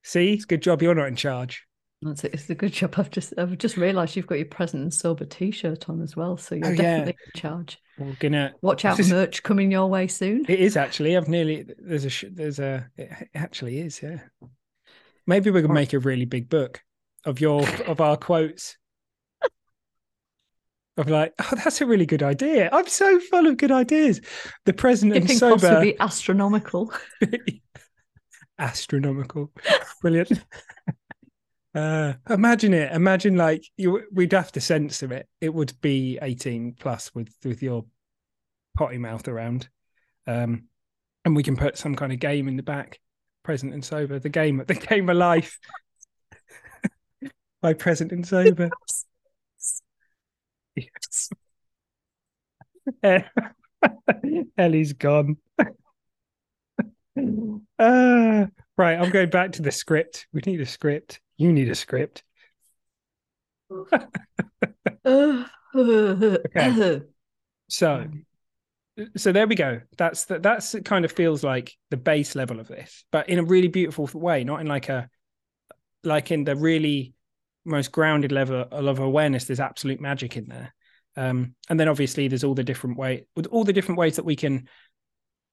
see 0.02 0.32
it's 0.32 0.44
good 0.44 0.62
job 0.62 0.82
you're 0.82 0.94
not 0.94 1.08
in 1.08 1.16
charge 1.16 1.66
that's 2.00 2.22
it. 2.22 2.34
It's 2.34 2.48
a 2.48 2.54
good 2.54 2.72
job. 2.72 2.94
I've 2.96 3.10
just 3.10 3.34
I've 3.36 3.58
just 3.58 3.76
realised 3.76 4.14
you've 4.14 4.26
got 4.26 4.38
your 4.38 4.46
present 4.46 4.82
and 4.82 4.94
sober 4.94 5.24
T-shirt 5.24 5.88
on 5.88 6.00
as 6.00 6.16
well, 6.16 6.36
so 6.36 6.54
you're 6.54 6.68
oh, 6.68 6.76
definitely 6.76 7.16
yeah. 7.18 7.30
in 7.34 7.40
charge. 7.40 7.78
We're 7.98 8.12
gonna 8.20 8.54
watch 8.62 8.84
out. 8.84 9.00
Is, 9.00 9.10
merch 9.10 9.42
coming 9.42 9.72
your 9.72 9.88
way 9.88 10.06
soon. 10.06 10.46
It 10.48 10.60
is 10.60 10.76
actually. 10.76 11.16
I've 11.16 11.28
nearly 11.28 11.66
there's 11.78 12.04
a 12.04 12.28
there's 12.30 12.60
a 12.60 12.88
it 12.96 13.10
actually 13.34 13.80
is. 13.80 14.00
Yeah. 14.00 14.20
Maybe 15.26 15.50
we 15.50 15.60
could 15.60 15.70
make 15.70 15.92
a 15.92 15.98
really 15.98 16.24
big 16.24 16.48
book 16.48 16.82
of 17.24 17.40
your 17.40 17.68
of 17.86 18.00
our 18.00 18.16
quotes. 18.16 18.76
I'm 20.98 21.06
like, 21.08 21.32
oh, 21.38 21.56
that's 21.56 21.80
a 21.80 21.86
really 21.86 22.06
good 22.06 22.22
idea. 22.22 22.68
I'm 22.72 22.88
so 22.88 23.20
full 23.20 23.46
of 23.46 23.56
good 23.56 23.70
ideas. 23.70 24.20
The 24.64 24.72
present 24.72 25.14
and 25.14 25.30
sober. 25.30 25.60
possibly 25.60 25.98
astronomical. 26.00 26.92
astronomical, 28.58 29.52
brilliant. 30.02 30.44
Uh, 31.74 32.14
imagine 32.30 32.74
it. 32.74 32.90
Imagine 32.92 33.36
like 33.36 33.62
you. 33.76 34.02
We'd 34.12 34.32
have 34.32 34.50
to 34.52 34.60
censor 34.60 35.12
it. 35.12 35.28
It 35.40 35.52
would 35.52 35.78
be 35.80 36.18
18 36.20 36.74
plus 36.80 37.14
with 37.14 37.32
with 37.44 37.62
your 37.62 37.84
potty 38.76 38.98
mouth 38.98 39.28
around, 39.28 39.68
um, 40.26 40.64
and 41.24 41.36
we 41.36 41.42
can 41.44 41.56
put 41.56 41.78
some 41.78 41.94
kind 41.94 42.10
of 42.12 42.18
game 42.18 42.48
in 42.48 42.56
the 42.56 42.64
back. 42.64 42.98
Present 43.44 43.74
and 43.74 43.84
sober. 43.84 44.18
The 44.18 44.30
game. 44.30 44.64
The 44.66 44.74
game 44.74 45.08
of 45.08 45.16
life. 45.18 45.56
By 47.60 47.74
present 47.74 48.12
and 48.12 48.26
sober. 48.26 48.70
Ellie's 54.58 54.92
gone. 54.92 55.36
uh, 55.58 55.66
right, 58.76 58.98
I'm 58.98 59.10
going 59.10 59.30
back 59.30 59.52
to 59.52 59.62
the 59.62 59.70
script. 59.72 60.26
We 60.32 60.40
need 60.46 60.60
a 60.60 60.66
script. 60.66 61.20
You 61.36 61.52
need 61.52 61.68
a 61.68 61.74
script. 61.74 62.22
okay. 65.06 67.02
So, 67.68 68.06
so 69.16 69.32
there 69.32 69.46
we 69.46 69.54
go. 69.54 69.80
That's 69.96 70.24
the, 70.24 70.38
that's 70.38 70.74
it. 70.74 70.84
Kind 70.84 71.04
of 71.04 71.12
feels 71.12 71.44
like 71.44 71.76
the 71.90 71.96
base 71.96 72.34
level 72.34 72.60
of 72.60 72.68
this, 72.68 73.04
but 73.12 73.28
in 73.28 73.38
a 73.38 73.44
really 73.44 73.68
beautiful 73.68 74.08
way, 74.14 74.44
not 74.44 74.60
in 74.60 74.66
like 74.66 74.88
a 74.88 75.08
like 76.04 76.30
in 76.30 76.44
the 76.44 76.56
really 76.56 77.14
most 77.68 77.92
grounded 77.92 78.32
level 78.32 78.66
of 78.70 78.98
awareness, 78.98 79.44
there's 79.44 79.60
absolute 79.60 80.00
magic 80.00 80.36
in 80.36 80.48
there. 80.48 80.74
Um, 81.16 81.54
and 81.68 81.78
then 81.78 81.88
obviously 81.88 82.28
there's 82.28 82.44
all 82.44 82.54
the 82.54 82.64
different 82.64 82.96
way, 82.96 83.26
with 83.34 83.46
all 83.46 83.64
the 83.64 83.72
different 83.72 83.98
ways 83.98 84.16
that 84.16 84.24
we 84.24 84.36
can 84.36 84.68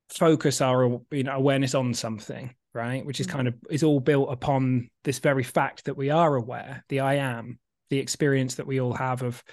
focus 0.09 0.61
our 0.61 1.01
you 1.11 1.23
know 1.23 1.35
awareness 1.35 1.75
on 1.75 1.93
something, 1.93 2.53
right? 2.73 3.05
Which 3.05 3.19
is 3.19 3.27
mm. 3.27 3.31
kind 3.31 3.47
of 3.47 3.55
is 3.69 3.83
all 3.83 3.99
built 3.99 4.31
upon 4.31 4.89
this 5.03 5.19
very 5.19 5.43
fact 5.43 5.85
that 5.85 5.97
we 5.97 6.09
are 6.09 6.35
aware, 6.35 6.83
the 6.89 7.01
I 7.01 7.15
am, 7.15 7.59
the 7.89 7.99
experience 7.99 8.55
that 8.55 8.67
we 8.67 8.79
all 8.79 8.93
have 8.93 9.23
of 9.23 9.43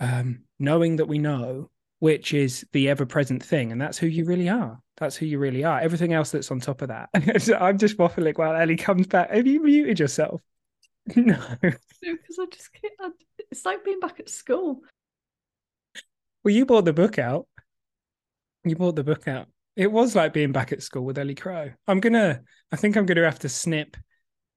um, 0.00 0.44
knowing 0.58 0.96
that 0.96 1.08
we 1.08 1.18
know, 1.18 1.70
which 1.98 2.34
is 2.34 2.66
the 2.72 2.88
ever-present 2.90 3.42
thing, 3.42 3.72
and 3.72 3.80
that's 3.80 3.98
who 3.98 4.06
you 4.06 4.24
really 4.24 4.48
are. 4.48 4.80
That's 4.96 5.16
who 5.16 5.26
you 5.26 5.38
really 5.38 5.64
are. 5.64 5.80
Everything 5.80 6.12
else 6.12 6.30
that's 6.30 6.50
on 6.50 6.60
top 6.60 6.82
of 6.82 6.88
that. 6.88 7.08
I'm 7.60 7.78
just 7.78 7.98
waffling 7.98 8.38
while 8.38 8.54
Ellie 8.54 8.76
comes 8.76 9.06
back. 9.06 9.30
Have 9.30 9.46
you 9.46 9.62
muted 9.62 9.98
yourself? 9.98 10.40
No, 11.16 11.38
because 11.60 12.38
I 12.40 12.46
just 12.50 12.70
can't. 12.72 13.14
It's 13.50 13.64
like 13.64 13.84
being 13.84 14.00
back 14.00 14.20
at 14.20 14.28
school. 14.28 14.80
Well, 16.42 16.54
you 16.54 16.66
bought 16.66 16.84
the 16.84 16.92
book 16.92 17.18
out. 17.18 17.46
You 18.64 18.76
bought 18.76 18.96
the 18.96 19.04
book 19.04 19.28
out. 19.28 19.48
It 19.76 19.90
was 19.90 20.16
like 20.16 20.32
being 20.32 20.52
back 20.52 20.72
at 20.72 20.82
school 20.82 21.04
with 21.04 21.18
Ellie 21.18 21.34
Crow. 21.34 21.70
I'm 21.86 22.00
gonna. 22.00 22.40
I 22.72 22.76
think 22.76 22.96
I'm 22.96 23.06
gonna 23.06 23.24
have 23.24 23.40
to 23.40 23.48
snip 23.48 23.96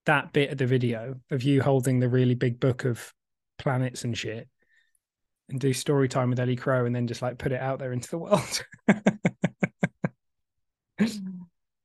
that 0.05 0.31
bit 0.31 0.51
of 0.51 0.57
the 0.57 0.65
video 0.65 1.15
of 1.31 1.43
you 1.43 1.61
holding 1.61 1.99
the 1.99 2.07
really 2.07 2.35
big 2.35 2.59
book 2.59 2.85
of 2.85 3.13
planets 3.57 4.05
and 4.05 4.17
shit, 4.17 4.47
and 5.49 5.59
do 5.59 5.73
story 5.73 6.07
time 6.07 6.29
with 6.29 6.39
Ellie 6.39 6.55
Crow, 6.55 6.85
and 6.85 6.95
then 6.95 7.07
just 7.07 7.21
like 7.21 7.37
put 7.37 7.51
it 7.51 7.61
out 7.61 7.79
there 7.79 7.91
into 7.91 8.09
the 8.09 8.17
world. 8.19 8.63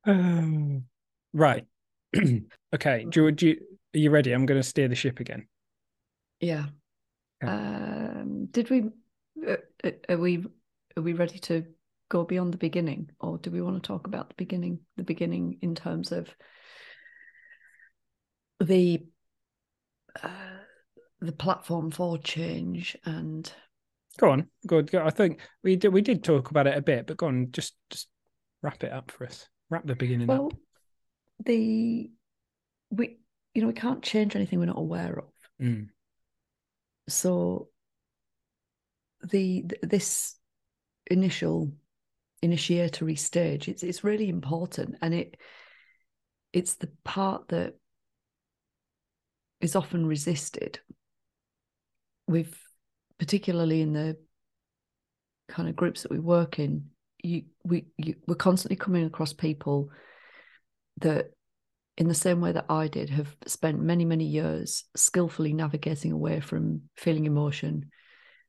um, 0.05 0.85
right. 1.33 1.66
okay. 2.75 3.07
Do, 3.09 3.31
do 3.33 3.48
you, 3.48 3.61
are 3.95 3.99
you 3.99 4.11
ready? 4.11 4.33
I'm 4.33 4.47
going 4.47 4.61
to 4.61 4.67
steer 4.67 4.89
the 4.89 4.95
ship 4.95 5.21
again. 5.21 5.47
Yeah. 6.41 6.67
Okay. 7.43 7.53
Um, 7.53 8.47
did 8.51 8.71
we? 8.71 8.91
Uh, 9.47 9.57
uh, 9.85 9.91
are 10.09 10.19
we? 10.19 10.45
Are 10.97 11.03
we 11.03 11.13
ready 11.13 11.39
to 11.41 11.65
go 12.09 12.25
beyond 12.25 12.53
the 12.53 12.59
beginning, 12.59 13.11
or 13.21 13.39
do 13.39 13.51
we 13.51 13.63
want 13.63 13.83
to 13.83 13.87
talk 13.87 14.07
about 14.07 14.29
the 14.29 14.35
beginning? 14.37 14.81
The 14.97 15.05
beginning 15.05 15.59
in 15.63 15.75
terms 15.75 16.13
of 16.13 16.29
the 18.61 19.05
uh, 20.23 20.29
the 21.21 21.33
platform 21.33 21.91
for 21.91 22.19
change 22.19 22.97
and. 23.05 23.51
Go 24.19 24.31
on, 24.31 24.47
good. 24.67 24.91
Go. 24.91 25.03
I 25.03 25.11
think 25.11 25.41
we 25.65 25.77
did. 25.77 25.89
We 25.89 26.03
did 26.03 26.23
talk 26.23 26.51
about 26.51 26.67
it 26.67 26.77
a 26.77 26.83
bit, 26.83 27.07
but 27.07 27.17
go 27.17 27.29
on. 27.29 27.51
Just, 27.51 27.75
just 27.89 28.09
wrap 28.63 28.85
it 28.85 28.93
up 28.93 29.11
for 29.11 29.25
us. 29.25 29.49
Wrap 29.71 29.87
the 29.87 29.97
beginning 29.97 30.29
up. 30.29 30.39
well, 30.39 30.47
up. 30.49 30.53
The 31.47 32.11
we 32.91 33.17
you 33.55 33.62
know, 33.62 33.69
we 33.69 33.75
can't 33.75 34.03
change 34.03 34.35
anything 34.35 34.59
we're 34.59 34.67
not 34.67 34.79
aware 34.79 35.19
of. 35.19 35.33
Mm. 35.61 35.88
So 37.09 37.69
the 39.23 39.65
this 39.83 40.37
initial 41.11 41.73
initiatory 42.43 43.17
stage, 43.17 43.69
it's 43.69 43.83
it's 43.83 44.05
really 44.05 44.29
important, 44.29 44.97
and 45.03 45.15
it 45.15 45.37
it's 46.53 46.75
the 46.77 46.91
part 47.05 47.49
that 47.49 47.75
is 49.61 49.77
often 49.77 50.07
resisted. 50.07 50.81
We've 52.27 52.57
particularly 53.19 53.83
in 53.83 53.93
the 53.93 54.17
kind 55.49 55.69
of 55.69 55.77
groups 55.77 56.03
that 56.03 56.11
we 56.11 56.19
work 56.19 56.59
in, 56.59 56.87
you 57.23 57.45
we 57.65 57.87
you, 57.97 58.17
we're 58.27 58.35
constantly 58.35 58.77
coming 58.77 59.05
across 59.05 59.33
people 59.33 59.91
that 60.99 61.31
in 62.03 62.09
the 62.09 62.15
same 62.15 62.41
way 62.41 62.51
that 62.51 62.67
I 62.69 62.88
did, 62.88 63.11
have 63.11 63.37
spent 63.47 63.81
many, 63.81 64.05
many 64.05 64.25
years 64.25 64.87
skillfully 64.97 65.53
navigating 65.53 66.11
away 66.11 66.41
from 66.41 66.83
feeling 66.97 67.27
emotion 67.27 67.93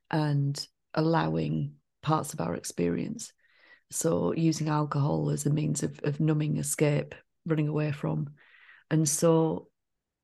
and 0.09 0.67
allowing 0.95 1.75
parts 2.01 2.33
of 2.33 2.41
our 2.41 2.55
experience. 2.55 3.31
So, 3.91 4.33
using 4.33 4.69
alcohol 4.69 5.29
as 5.29 5.45
a 5.45 5.51
means 5.51 5.83
of, 5.83 5.99
of 6.03 6.19
numbing, 6.19 6.57
escape, 6.57 7.13
running 7.45 7.67
away 7.67 7.91
from. 7.91 8.31
And 8.89 9.07
so, 9.07 9.67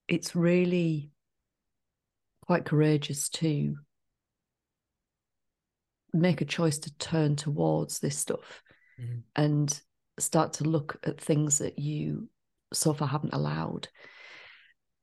it's 0.08 0.36
really 0.36 1.12
quite 2.48 2.66
courageous 2.66 3.30
to 3.30 3.76
make 6.14 6.42
a 6.42 6.46
choice 6.46 6.80
to 6.80 6.98
turn 6.98 7.36
towards 7.36 8.00
this 8.00 8.18
stuff 8.18 8.64
mm-hmm. 9.00 9.20
and 9.36 9.80
start 10.18 10.54
to 10.54 10.64
look 10.64 10.98
at 11.04 11.22
things 11.22 11.60
that 11.60 11.78
you 11.78 12.28
so 12.74 12.94
far 12.94 13.08
haven't 13.08 13.34
allowed. 13.34 13.88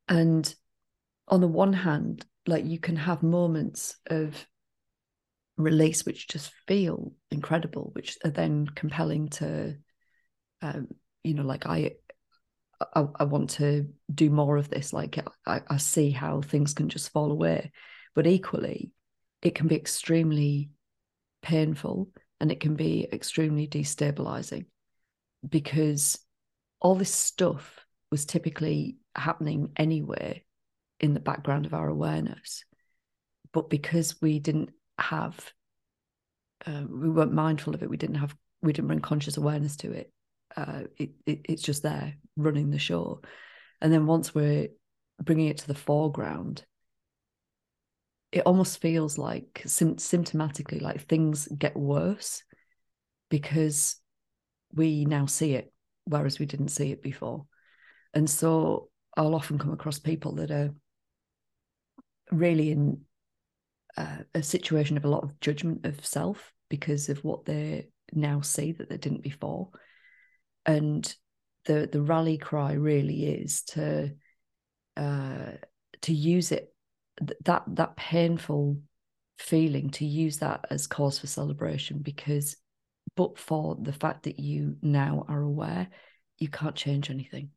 And 0.08 0.52
on 1.28 1.40
the 1.40 1.48
one 1.48 1.72
hand, 1.72 2.24
like 2.46 2.64
you 2.64 2.78
can 2.78 2.96
have 2.96 3.22
moments 3.22 3.96
of 4.06 4.46
release 5.56 6.04
which 6.04 6.28
just 6.28 6.52
feel 6.68 7.12
incredible, 7.30 7.90
which 7.94 8.18
are 8.24 8.30
then 8.30 8.66
compelling 8.66 9.28
to, 9.28 9.76
um, 10.62 10.88
you 11.24 11.34
know, 11.34 11.42
like 11.42 11.66
I, 11.66 11.92
I, 12.94 13.06
I, 13.16 13.24
want 13.24 13.50
to 13.50 13.88
do 14.14 14.30
more 14.30 14.58
of 14.58 14.68
this. 14.68 14.92
Like 14.92 15.18
I, 15.46 15.62
I 15.68 15.76
see 15.78 16.10
how 16.10 16.42
things 16.42 16.74
can 16.74 16.88
just 16.88 17.10
fall 17.10 17.32
away, 17.32 17.72
but 18.14 18.26
equally, 18.26 18.92
it 19.42 19.54
can 19.54 19.66
be 19.66 19.76
extremely 19.76 20.70
painful 21.42 22.10
and 22.40 22.52
it 22.52 22.60
can 22.60 22.74
be 22.74 23.08
extremely 23.12 23.66
destabilizing 23.66 24.66
because 25.48 26.18
all 26.80 26.94
this 26.94 27.14
stuff 27.14 27.86
was 28.10 28.24
typically 28.24 28.96
happening 29.14 29.72
anyway 29.76 30.44
in 31.00 31.14
the 31.14 31.20
background 31.20 31.66
of 31.66 31.74
our 31.74 31.88
awareness. 31.88 32.64
But 33.52 33.70
because 33.70 34.20
we 34.20 34.38
didn't 34.38 34.70
have, 34.98 35.52
uh, 36.66 36.82
we 36.88 37.10
weren't 37.10 37.32
mindful 37.32 37.74
of 37.74 37.82
it, 37.82 37.90
we 37.90 37.96
didn't 37.96 38.16
have, 38.16 38.34
we 38.62 38.72
didn't 38.72 38.88
bring 38.88 39.00
conscious 39.00 39.36
awareness 39.36 39.76
to 39.78 39.92
it. 39.92 40.12
Uh, 40.56 40.82
it, 40.96 41.10
it, 41.26 41.40
it's 41.44 41.62
just 41.62 41.82
there 41.82 42.14
running 42.36 42.70
the 42.70 42.78
show. 42.78 43.20
And 43.80 43.92
then 43.92 44.06
once 44.06 44.34
we're 44.34 44.68
bringing 45.22 45.48
it 45.48 45.58
to 45.58 45.66
the 45.66 45.74
foreground, 45.74 46.64
it 48.32 48.40
almost 48.40 48.80
feels 48.80 49.18
like 49.18 49.62
sim- 49.66 49.96
symptomatically 49.96 50.80
like 50.80 51.00
things 51.02 51.48
get 51.56 51.76
worse 51.76 52.42
because 53.30 53.96
we 54.74 55.04
now 55.04 55.26
see 55.26 55.54
it 55.54 55.72
whereas 56.06 56.38
we 56.38 56.46
didn't 56.46 56.68
see 56.68 56.92
it 56.92 57.02
before. 57.02 57.46
And 58.14 58.28
so 58.28 58.88
I'll 59.16 59.34
often 59.34 59.58
come 59.58 59.72
across 59.72 59.98
people 59.98 60.36
that 60.36 60.50
are 60.50 60.70
really 62.30 62.70
in 62.70 63.02
uh, 63.96 64.18
a 64.34 64.42
situation 64.42 64.96
of 64.96 65.04
a 65.04 65.08
lot 65.08 65.24
of 65.24 65.38
judgment 65.40 65.84
of 65.86 66.04
self 66.04 66.52
because 66.68 67.08
of 67.08 67.22
what 67.24 67.44
they 67.44 67.88
now 68.12 68.40
see 68.40 68.72
that 68.72 68.88
they 68.88 68.96
didn't 68.96 69.22
before. 69.22 69.70
And 70.64 71.14
the 71.64 71.88
the 71.90 72.02
rally 72.02 72.38
cry 72.38 72.72
really 72.72 73.26
is 73.26 73.62
to 73.62 74.12
uh, 74.96 75.52
to 76.02 76.12
use 76.12 76.52
it 76.52 76.72
that 77.44 77.64
that 77.66 77.96
painful 77.96 78.78
feeling 79.38 79.90
to 79.90 80.04
use 80.04 80.38
that 80.38 80.64
as 80.70 80.86
cause 80.86 81.18
for 81.18 81.26
celebration 81.26 81.98
because 81.98 82.56
but 83.16 83.38
for 83.38 83.76
the 83.80 83.92
fact 83.92 84.24
that 84.24 84.38
you 84.38 84.76
now 84.82 85.24
are 85.28 85.40
aware, 85.40 85.88
you 86.38 86.48
can't 86.48 86.76
change 86.76 87.10
anything. 87.10 87.50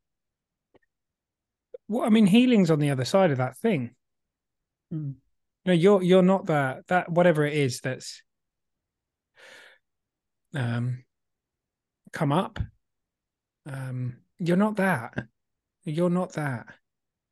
Well, 1.88 2.06
I 2.06 2.10
mean, 2.10 2.26
healing's 2.26 2.72
on 2.72 2.80
the 2.80 2.91
other 2.91 3.06
side 3.06 3.32
of 3.32 3.38
that 3.38 3.58
thing. 3.58 3.91
Mm. 4.93 5.15
No, 5.65 5.74
you're 5.74 6.02
you're 6.02 6.24
not 6.24 6.45
that 6.48 6.88
that 6.88 7.12
whatever 7.12 7.45
it 7.45 7.54
is 7.54 7.82
that's 7.82 8.24
um 10.56 11.04
come 12.12 12.32
up. 12.32 12.60
Um, 13.65 14.17
you're 14.39 14.58
not 14.58 14.78
that. 14.78 15.13
You're 15.84 16.10
not 16.10 16.34
that. 16.34 16.67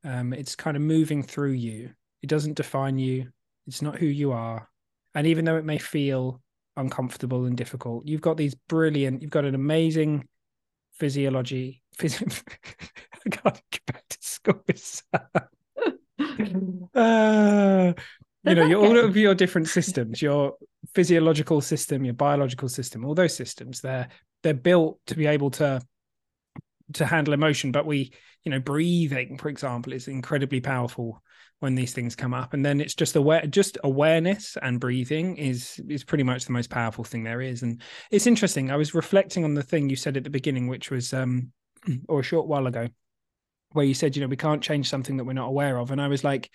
Um, 0.04 0.32
it's 0.32 0.54
kind 0.54 0.76
of 0.76 0.82
moving 0.82 1.22
through 1.22 1.52
you. 1.52 1.90
It 2.22 2.28
doesn't 2.28 2.56
define 2.56 2.98
you. 2.98 3.28
It's 3.66 3.82
not 3.82 3.98
who 3.98 4.06
you 4.06 4.32
are. 4.32 4.68
And 5.14 5.26
even 5.26 5.44
though 5.44 5.56
it 5.56 5.64
may 5.64 5.78
feel 5.78 6.40
uncomfortable 6.78 7.44
and 7.44 7.56
difficult. 7.56 8.06
You've 8.06 8.20
got 8.20 8.36
these 8.36 8.54
brilliant, 8.54 9.22
you've 9.22 9.30
got 9.30 9.44
an 9.44 9.54
amazing 9.54 10.26
physiology. 10.94 11.82
Phys- 11.96 12.42
I 13.26 13.28
can't 13.30 13.60
get 13.70 13.86
back 13.86 14.04
to 14.08 14.18
school. 14.20 14.62
uh, 16.94 17.92
you 18.44 18.54
know, 18.54 18.64
your, 18.64 18.84
all 18.84 18.98
of 18.98 19.16
your 19.16 19.34
different 19.34 19.68
systems, 19.68 20.22
your 20.22 20.54
physiological 20.94 21.60
system, 21.60 22.04
your 22.04 22.14
biological 22.14 22.68
system, 22.68 23.04
all 23.04 23.14
those 23.14 23.34
systems, 23.34 23.80
they're 23.80 24.08
they're 24.42 24.54
built 24.54 25.00
to 25.06 25.16
be 25.16 25.26
able 25.26 25.50
to 25.50 25.80
to 26.94 27.04
handle 27.04 27.34
emotion. 27.34 27.72
But 27.72 27.86
we, 27.86 28.12
you 28.44 28.50
know, 28.50 28.60
breathing, 28.60 29.36
for 29.36 29.48
example, 29.48 29.92
is 29.92 30.08
incredibly 30.08 30.60
powerful 30.60 31.22
when 31.60 31.74
these 31.74 31.92
things 31.92 32.14
come 32.14 32.34
up. 32.34 32.54
And 32.54 32.64
then 32.64 32.80
it's 32.80 32.94
just 32.94 33.16
aware 33.16 33.46
just 33.46 33.78
awareness 33.84 34.56
and 34.62 34.80
breathing 34.80 35.36
is 35.36 35.80
is 35.88 36.04
pretty 36.04 36.24
much 36.24 36.44
the 36.44 36.52
most 36.52 36.70
powerful 36.70 37.04
thing 37.04 37.24
there 37.24 37.40
is. 37.40 37.62
And 37.62 37.82
it's 38.10 38.26
interesting 38.26 38.70
i 38.70 38.76
was 38.76 38.94
reflecting 38.94 39.44
on 39.44 39.54
the 39.54 39.62
thing 39.62 39.88
you 39.88 39.96
said 39.96 40.16
at 40.16 40.24
the 40.24 40.30
beginning 40.30 40.68
which 40.68 40.90
was 40.90 41.12
um 41.12 41.52
or 42.08 42.20
a 42.20 42.22
short 42.22 42.46
while 42.46 42.66
ago 42.66 42.88
where 43.72 43.84
you 43.84 43.94
said, 43.94 44.16
you 44.16 44.22
know, 44.22 44.28
we 44.28 44.36
can't 44.36 44.62
change 44.62 44.88
something 44.88 45.16
that 45.16 45.24
we're 45.24 45.32
not 45.32 45.48
aware 45.48 45.78
of. 45.78 45.90
And 45.90 46.00
I 46.00 46.08
was 46.08 46.24
like, 46.24 46.50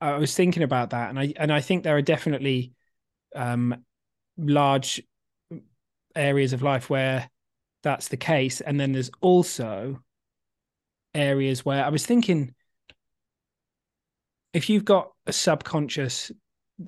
I 0.00 0.16
was 0.16 0.34
thinking 0.34 0.62
about 0.62 0.90
that, 0.90 1.10
and 1.10 1.18
I 1.18 1.34
and 1.36 1.52
I 1.52 1.60
think 1.60 1.82
there 1.82 1.96
are 1.96 2.02
definitely 2.02 2.72
um, 3.36 3.84
large 4.38 5.02
areas 6.16 6.54
of 6.54 6.62
life 6.62 6.88
where 6.88 7.28
that's 7.82 8.08
the 8.08 8.16
case, 8.16 8.62
and 8.62 8.80
then 8.80 8.92
there's 8.92 9.10
also 9.20 10.02
areas 11.14 11.64
where 11.64 11.84
I 11.84 11.90
was 11.90 12.06
thinking 12.06 12.54
if 14.52 14.68
you've 14.68 14.84
got 14.84 15.10
a 15.26 15.32
subconscious 15.32 16.32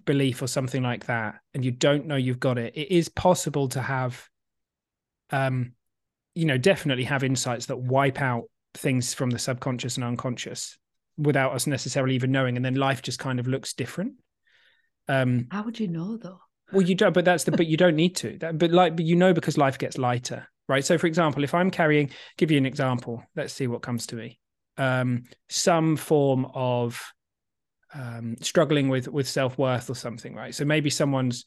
belief 0.04 0.40
or 0.40 0.46
something 0.46 0.82
like 0.82 1.06
that 1.06 1.36
and 1.54 1.64
you 1.64 1.70
don't 1.70 2.06
know 2.06 2.16
you've 2.16 2.40
got 2.40 2.58
it 2.58 2.74
it 2.74 2.90
is 2.90 3.08
possible 3.10 3.68
to 3.68 3.80
have 3.80 4.26
um 5.30 5.72
you 6.34 6.46
know 6.46 6.56
definitely 6.56 7.04
have 7.04 7.22
insights 7.22 7.66
that 7.66 7.76
wipe 7.76 8.20
out 8.20 8.44
things 8.74 9.12
from 9.12 9.30
the 9.30 9.38
subconscious 9.38 9.96
and 9.96 10.04
unconscious 10.04 10.78
without 11.18 11.52
us 11.52 11.66
necessarily 11.66 12.14
even 12.14 12.32
knowing 12.32 12.56
and 12.56 12.64
then 12.64 12.74
life 12.74 13.02
just 13.02 13.18
kind 13.18 13.38
of 13.38 13.46
looks 13.46 13.74
different. 13.74 14.14
Um 15.08 15.46
how 15.50 15.62
would 15.64 15.78
you 15.78 15.88
know 15.88 16.16
though? 16.16 16.40
well 16.72 16.82
you 16.82 16.94
don't 16.94 17.12
but 17.12 17.24
that's 17.24 17.44
the 17.44 17.52
but 17.52 17.66
you 17.66 17.76
don't 17.76 17.96
need 17.96 18.16
to. 18.16 18.38
That, 18.38 18.56
but 18.56 18.70
like 18.70 18.96
but 18.96 19.04
you 19.04 19.16
know 19.16 19.34
because 19.34 19.58
life 19.58 19.78
gets 19.78 19.98
lighter 19.98 20.48
right? 20.68 20.84
So 20.84 20.96
for 20.96 21.06
example 21.06 21.44
if 21.44 21.54
i'm 21.54 21.70
carrying 21.70 22.10
give 22.38 22.50
you 22.50 22.56
an 22.56 22.66
example. 22.66 23.22
Let's 23.36 23.52
see 23.52 23.66
what 23.66 23.82
comes 23.82 24.06
to 24.08 24.16
me. 24.16 24.38
Um 24.78 25.24
some 25.50 25.96
form 25.96 26.46
of 26.54 27.12
um 27.94 28.36
struggling 28.40 28.88
with 28.88 29.08
with 29.08 29.28
self-worth 29.28 29.90
or 29.90 29.94
something 29.94 30.34
right? 30.34 30.54
So 30.54 30.64
maybe 30.64 30.90
someone's 30.90 31.44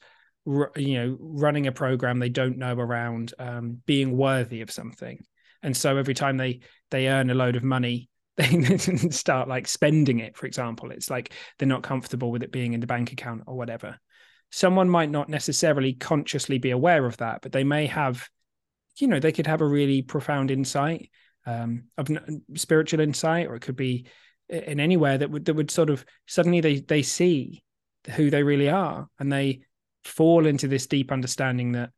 you 0.76 0.94
know 0.94 1.16
running 1.18 1.66
a 1.66 1.72
program 1.72 2.18
they 2.18 2.28
don't 2.28 2.58
know 2.58 2.74
around 2.74 3.34
um 3.38 3.78
being 3.86 4.16
worthy 4.16 4.60
of 4.60 4.70
something. 4.70 5.24
And 5.62 5.76
so 5.76 5.96
every 5.96 6.14
time 6.14 6.36
they 6.36 6.60
they 6.90 7.08
earn 7.08 7.30
a 7.30 7.34
load 7.34 7.56
of 7.56 7.64
money 7.64 8.08
they 8.36 8.76
start 9.10 9.48
like 9.48 9.66
spending 9.66 10.20
it 10.20 10.36
for 10.36 10.46
example. 10.46 10.90
It's 10.90 11.10
like 11.10 11.32
they're 11.58 11.68
not 11.68 11.82
comfortable 11.82 12.30
with 12.30 12.42
it 12.42 12.52
being 12.52 12.74
in 12.74 12.80
the 12.80 12.86
bank 12.86 13.12
account 13.12 13.44
or 13.46 13.56
whatever. 13.56 13.98
Someone 14.52 14.88
might 14.88 15.10
not 15.10 15.28
necessarily 15.28 15.94
consciously 15.94 16.58
be 16.58 16.70
aware 16.70 17.06
of 17.06 17.16
that 17.16 17.40
but 17.42 17.52
they 17.52 17.64
may 17.64 17.86
have 17.86 18.28
you 18.98 19.08
know 19.08 19.20
they 19.20 19.32
could 19.32 19.46
have 19.46 19.60
a 19.60 19.66
really 19.66 20.02
profound 20.02 20.50
insight 20.50 21.10
um, 21.46 21.84
of 21.96 22.08
spiritual 22.54 23.00
insight 23.00 23.46
or 23.46 23.54
it 23.54 23.62
could 23.62 23.76
be 23.76 24.06
in 24.48 24.80
anywhere 24.80 25.18
that 25.18 25.30
would 25.30 25.44
that 25.44 25.54
would 25.54 25.70
sort 25.70 25.90
of 25.90 26.04
suddenly 26.26 26.60
they 26.60 26.80
they 26.80 27.02
see 27.02 27.62
who 28.14 28.30
they 28.30 28.42
really 28.42 28.68
are 28.68 29.08
and 29.18 29.32
they 29.32 29.60
fall 30.04 30.46
into 30.46 30.68
this 30.68 30.86
deep 30.86 31.10
understanding 31.10 31.72
that 31.72 31.90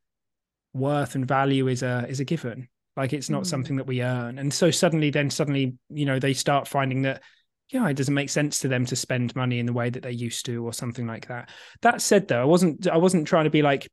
worth 0.72 1.14
and 1.14 1.26
value 1.26 1.68
is 1.68 1.82
a 1.82 2.06
is 2.08 2.20
a 2.20 2.24
given 2.24 2.68
like 2.98 3.12
it's 3.12 3.30
not 3.30 3.44
mm. 3.44 3.46
something 3.46 3.76
that 3.76 3.87
we 3.87 4.02
earn. 4.02 4.40
And 4.40 4.52
so 4.52 4.72
suddenly, 4.72 5.11
then 5.11 5.30
suddenly, 5.30 5.74
you 5.88 6.04
know, 6.04 6.18
they 6.18 6.34
start 6.34 6.66
finding 6.66 7.02
that, 7.02 7.22
yeah, 7.68 7.88
it 7.88 7.94
doesn't 7.94 8.12
make 8.12 8.28
sense 8.28 8.58
to 8.58 8.68
them 8.68 8.84
to 8.87 8.96
spend 8.96 9.37
money 9.37 9.61
in 9.61 9.66
the 9.66 9.72
way 9.72 9.88
that 9.88 10.02
they 10.02 10.11
used 10.11 10.44
to, 10.46 10.66
or 10.66 10.72
something 10.72 11.06
like 11.06 11.28
that. 11.28 11.48
That 11.82 12.02
said, 12.02 12.26
though, 12.26 12.42
I 12.42 12.44
wasn't 12.44 12.88
I 12.88 12.96
wasn't 12.96 13.28
trying 13.28 13.44
to 13.44 13.50
be 13.50 13.62
like 13.62 13.88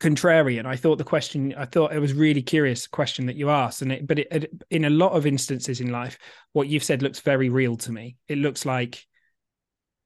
contrarian. 0.00 0.66
I 0.66 0.76
thought 0.76 0.98
the 0.98 1.04
question, 1.04 1.54
I 1.56 1.64
thought 1.64 1.92
it 1.92 1.98
was 1.98 2.12
really 2.12 2.42
curious 2.42 2.86
question 2.86 3.26
that 3.26 3.36
you 3.36 3.50
asked, 3.50 3.82
and 3.82 3.92
it, 3.92 4.06
but 4.06 4.18
it, 4.18 4.28
it, 4.30 4.62
in 4.70 4.84
a 4.84 4.90
lot 4.90 5.12
of 5.12 5.26
instances 5.26 5.80
in 5.80 5.90
life, 5.90 6.18
what 6.52 6.68
you've 6.68 6.84
said 6.84 7.02
looks 7.02 7.20
very 7.20 7.48
real 7.48 7.76
to 7.76 7.92
me. 7.92 8.16
It 8.28 8.38
looks 8.38 8.64
like 8.64 9.04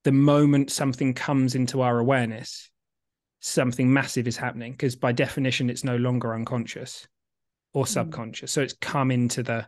the 0.05 0.13
moment 0.13 0.71
something 0.71 1.15
comes 1.15 1.55
into 1.55 1.83
our 1.83 1.99
awareness, 1.99 2.71
something 3.41 3.93
massive 3.93 4.27
is 4.27 4.37
happening 4.37 4.73
because 4.73 4.97
by 4.97 5.13
definition, 5.13 5.71
it's 5.71 5.85
no 5.85 5.97
longer 5.97 6.35
unconscious 6.35 7.07
or 7.75 7.85
mm. 7.85 7.89
subconscious. 7.89 8.51
Mm. 8.51 8.55
So 8.55 8.63
it's 8.63 8.75
come 8.81 9.11
into 9.11 9.43
the 9.43 9.67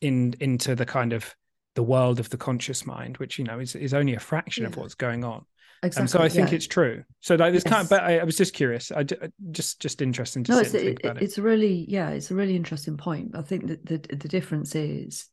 in 0.00 0.34
into 0.40 0.74
the 0.74 0.86
kind 0.86 1.12
of 1.12 1.34
the 1.74 1.82
world 1.82 2.20
of 2.20 2.30
the 2.30 2.36
conscious 2.36 2.84
mind, 2.84 3.18
which 3.18 3.38
you 3.38 3.44
know 3.44 3.60
is 3.60 3.74
is 3.76 3.94
only 3.94 4.14
a 4.14 4.20
fraction 4.20 4.62
yeah. 4.62 4.68
of 4.68 4.76
what's 4.76 4.94
going 4.94 5.24
on. 5.24 5.44
Exactly. 5.82 6.02
Um, 6.02 6.08
so 6.08 6.20
I 6.20 6.28
think 6.28 6.50
yeah. 6.50 6.56
it's 6.56 6.66
true. 6.66 7.04
So 7.20 7.34
like 7.34 7.52
this 7.52 7.64
yes. 7.64 7.72
kind 7.72 7.84
of, 7.84 7.90
but 7.90 8.02
I, 8.02 8.18
I, 8.18 8.24
was 8.24 8.36
just 8.36 8.54
curious. 8.54 8.90
I 8.90 9.04
just 9.50 9.80
just 9.80 10.02
interesting 10.02 10.42
to 10.44 10.52
no, 10.52 10.58
it's, 10.60 10.74
it, 10.74 10.98
it. 11.04 11.18
It's 11.20 11.38
a 11.38 11.42
really 11.42 11.84
yeah, 11.88 12.10
it's 12.10 12.30
a 12.30 12.34
really 12.34 12.56
interesting 12.56 12.96
point. 12.96 13.32
I 13.34 13.42
think 13.42 13.66
that 13.68 13.84
the 13.84 13.98
the 13.98 14.28
difference 14.28 14.74
is 14.74 15.26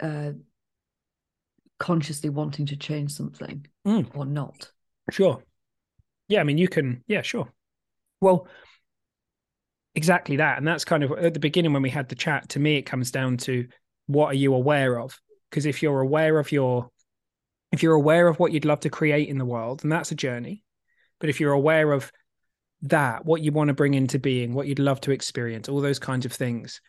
uh 0.00 0.32
consciously 1.78 2.30
wanting 2.30 2.66
to 2.66 2.76
change 2.76 3.12
something 3.12 3.66
mm. 3.86 4.06
or 4.14 4.26
not. 4.26 4.70
Sure. 5.10 5.42
Yeah, 6.28 6.40
I 6.40 6.44
mean 6.44 6.58
you 6.58 6.68
can 6.68 7.04
yeah, 7.06 7.22
sure. 7.22 7.48
Well, 8.20 8.48
exactly 9.94 10.36
that 10.36 10.58
and 10.58 10.68
that's 10.68 10.84
kind 10.84 11.02
of 11.02 11.12
at 11.12 11.32
the 11.32 11.40
beginning 11.40 11.72
when 11.72 11.80
we 11.80 11.88
had 11.88 12.08
the 12.10 12.14
chat 12.14 12.46
to 12.50 12.60
me 12.60 12.76
it 12.76 12.82
comes 12.82 13.10
down 13.10 13.38
to 13.38 13.66
what 14.06 14.26
are 14.26 14.34
you 14.34 14.52
aware 14.52 15.00
of 15.00 15.18
because 15.48 15.64
if 15.64 15.82
you're 15.82 16.02
aware 16.02 16.38
of 16.38 16.52
your 16.52 16.90
if 17.72 17.82
you're 17.82 17.94
aware 17.94 18.28
of 18.28 18.38
what 18.38 18.52
you'd 18.52 18.64
love 18.64 18.80
to 18.80 18.90
create 18.90 19.28
in 19.28 19.38
the 19.38 19.44
world 19.44 19.82
and 19.82 19.92
that's 19.92 20.12
a 20.12 20.16
journey 20.16 20.62
but 21.20 21.28
if 21.28 21.40
you're 21.40 21.52
aware 21.52 21.92
of 21.92 22.10
that 22.82 23.24
what 23.24 23.42
you 23.42 23.52
want 23.52 23.68
to 23.68 23.74
bring 23.74 23.94
into 23.94 24.18
being 24.18 24.54
what 24.54 24.66
you'd 24.66 24.78
love 24.78 25.00
to 25.00 25.10
experience 25.10 25.68
all 25.68 25.80
those 25.80 25.98
kinds 25.98 26.26
of 26.26 26.32
things 26.32 26.80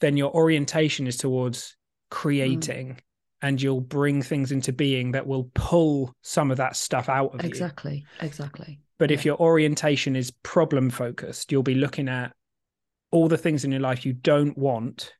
then 0.00 0.16
your 0.16 0.34
orientation 0.34 1.06
is 1.06 1.16
towards 1.16 1.76
creating 2.10 2.88
mm. 2.88 2.98
and 3.42 3.60
you'll 3.60 3.80
bring 3.80 4.22
things 4.22 4.52
into 4.52 4.72
being 4.72 5.12
that 5.12 5.26
will 5.26 5.50
pull 5.54 6.14
some 6.22 6.50
of 6.50 6.56
that 6.56 6.76
stuff 6.76 7.08
out 7.08 7.34
of 7.34 7.44
exactly, 7.44 7.92
you 7.92 8.26
exactly 8.26 8.26
exactly 8.26 8.80
but 8.98 9.10
yeah. 9.10 9.14
if 9.14 9.24
your 9.24 9.38
orientation 9.38 10.14
is 10.14 10.30
problem 10.42 10.90
focused 10.90 11.50
you'll 11.50 11.62
be 11.62 11.74
looking 11.74 12.08
at 12.08 12.32
all 13.10 13.28
the 13.28 13.38
things 13.38 13.64
in 13.64 13.72
your 13.72 13.80
life 13.80 14.04
you 14.06 14.12
don't 14.12 14.56
want 14.56 15.12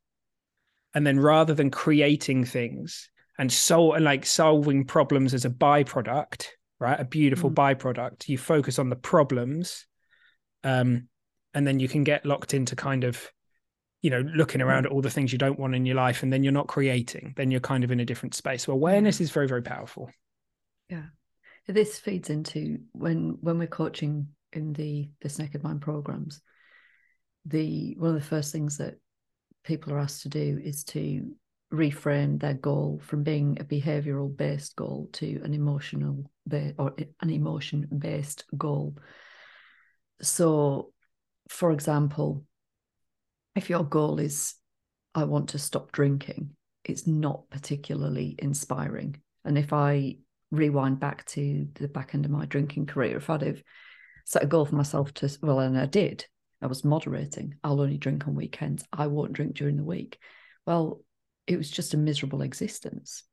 and 0.95 1.07
then 1.07 1.19
rather 1.19 1.55
than 1.55 1.71
creating 1.71 2.45
things 2.45 3.10
and 3.41 3.51
so 3.51 3.95
and 3.95 4.05
like 4.05 4.25
solving 4.25 4.85
problems 4.85 5.35
as 5.35 5.45
a 5.45 5.51
byproduct 5.51 6.47
right? 6.81 6.99
A 6.99 7.05
beautiful 7.05 7.51
mm. 7.51 7.55
byproduct. 7.55 8.29
You 8.29 8.39
focus 8.39 8.79
on 8.79 8.89
the 8.89 8.97
problems 8.97 9.87
um 10.65 11.09
and 11.55 11.67
then 11.67 11.81
you 11.81 11.89
can 11.89 12.05
get 12.05 12.27
locked 12.27 12.55
into 12.55 12.77
kind 12.77 13.05
of 13.05 13.31
you 14.03 14.11
know 14.11 14.21
looking 14.21 14.63
around 14.63 14.83
mm. 14.83 14.87
at 14.87 14.93
all 14.93 15.03
the 15.03 15.11
things 15.11 15.33
you 15.33 15.39
don't 15.39 15.59
want 15.59 15.75
in 15.75 15.87
your 15.87 15.97
life 15.97 16.23
and 16.23 16.33
then 16.33 16.43
you're 16.43 16.53
not 16.53 16.67
creating. 16.67 17.35
Then 17.37 17.51
you're 17.51 17.61
kind 17.61 17.85
of 17.85 17.93
in 17.93 18.01
a 18.01 18.05
different 18.05 18.35
space. 18.35 18.65
So 18.65 18.73
awareness 18.73 19.21
is 19.21 19.31
very 19.31 19.47
very 19.47 19.63
powerful. 19.63 20.11
Yeah. 20.89 21.07
This 21.67 21.99
feeds 21.99 22.31
into 22.31 22.79
when 22.93 23.39
when 23.41 23.59
we're 23.59 23.69
coaching 23.69 24.29
in 24.53 24.73
the 24.73 25.11
the 25.21 25.35
naked 25.39 25.63
mind 25.63 25.83
programs 25.83 26.41
the 27.45 27.95
one 27.99 28.11
of 28.11 28.21
the 28.21 28.27
first 28.27 28.53
things 28.53 28.79
that 28.79 28.97
people 29.65 29.93
are 29.93 29.99
asked 29.99 30.23
to 30.23 30.29
do 30.29 30.61
is 30.63 30.85
to 30.85 31.31
reframe 31.73 32.41
their 32.41 32.55
goal 32.55 33.01
from 33.03 33.23
being 33.23 33.57
a 33.61 33.65
behavioral 33.65 34.35
based 34.35 34.75
goal 34.77 35.09
to 35.13 35.41
an 35.45 35.55
emotional 35.55 36.31
or 36.79 36.95
an 37.21 37.31
emotion 37.31 37.87
based 37.97 38.45
goal 38.59 38.97
so 40.21 40.93
for 41.49 41.71
example 41.71 42.45
if 43.55 43.71
your 43.71 43.85
goal 43.85 44.19
is 44.19 44.55
i 45.15 45.23
want 45.23 45.51
to 45.51 45.59
stop 45.59 45.93
drinking 45.93 46.51
it's 46.85 47.07
not 47.07 47.49
particularly 47.51 48.35
inspiring 48.41 49.21
and 49.45 49.57
if 49.57 49.73
i 49.73 50.17
rewind 50.51 50.99
back 50.99 51.25
to 51.25 51.69
the 51.75 51.87
back 51.87 52.15
end 52.15 52.25
of 52.25 52.33
my 52.33 52.45
drinking 52.47 52.85
career 52.85 53.19
if 53.19 53.31
i'd 53.31 53.43
have 53.43 53.63
set 54.25 54.43
a 54.43 54.47
goal 54.47 54.67
for 54.67 54.75
myself 54.75 55.15
to 55.15 55.31
well 55.41 55.61
and 55.61 55.79
i 55.79 55.87
did 55.87 56.25
I 56.63 56.67
was 56.67 56.85
moderating. 56.85 57.55
I'll 57.65 57.81
only 57.81 57.97
drink 57.97 58.29
on 58.29 58.35
weekends. 58.35 58.85
I 58.93 59.07
won't 59.07 59.33
drink 59.33 59.55
during 59.55 59.77
the 59.77 59.85
week. 59.85 60.19
Well, 60.67 61.01
it 61.51 61.57
was 61.57 61.71
just 61.71 61.95
a 61.95 61.99
miserable 61.99 62.43
existence. 62.43 63.25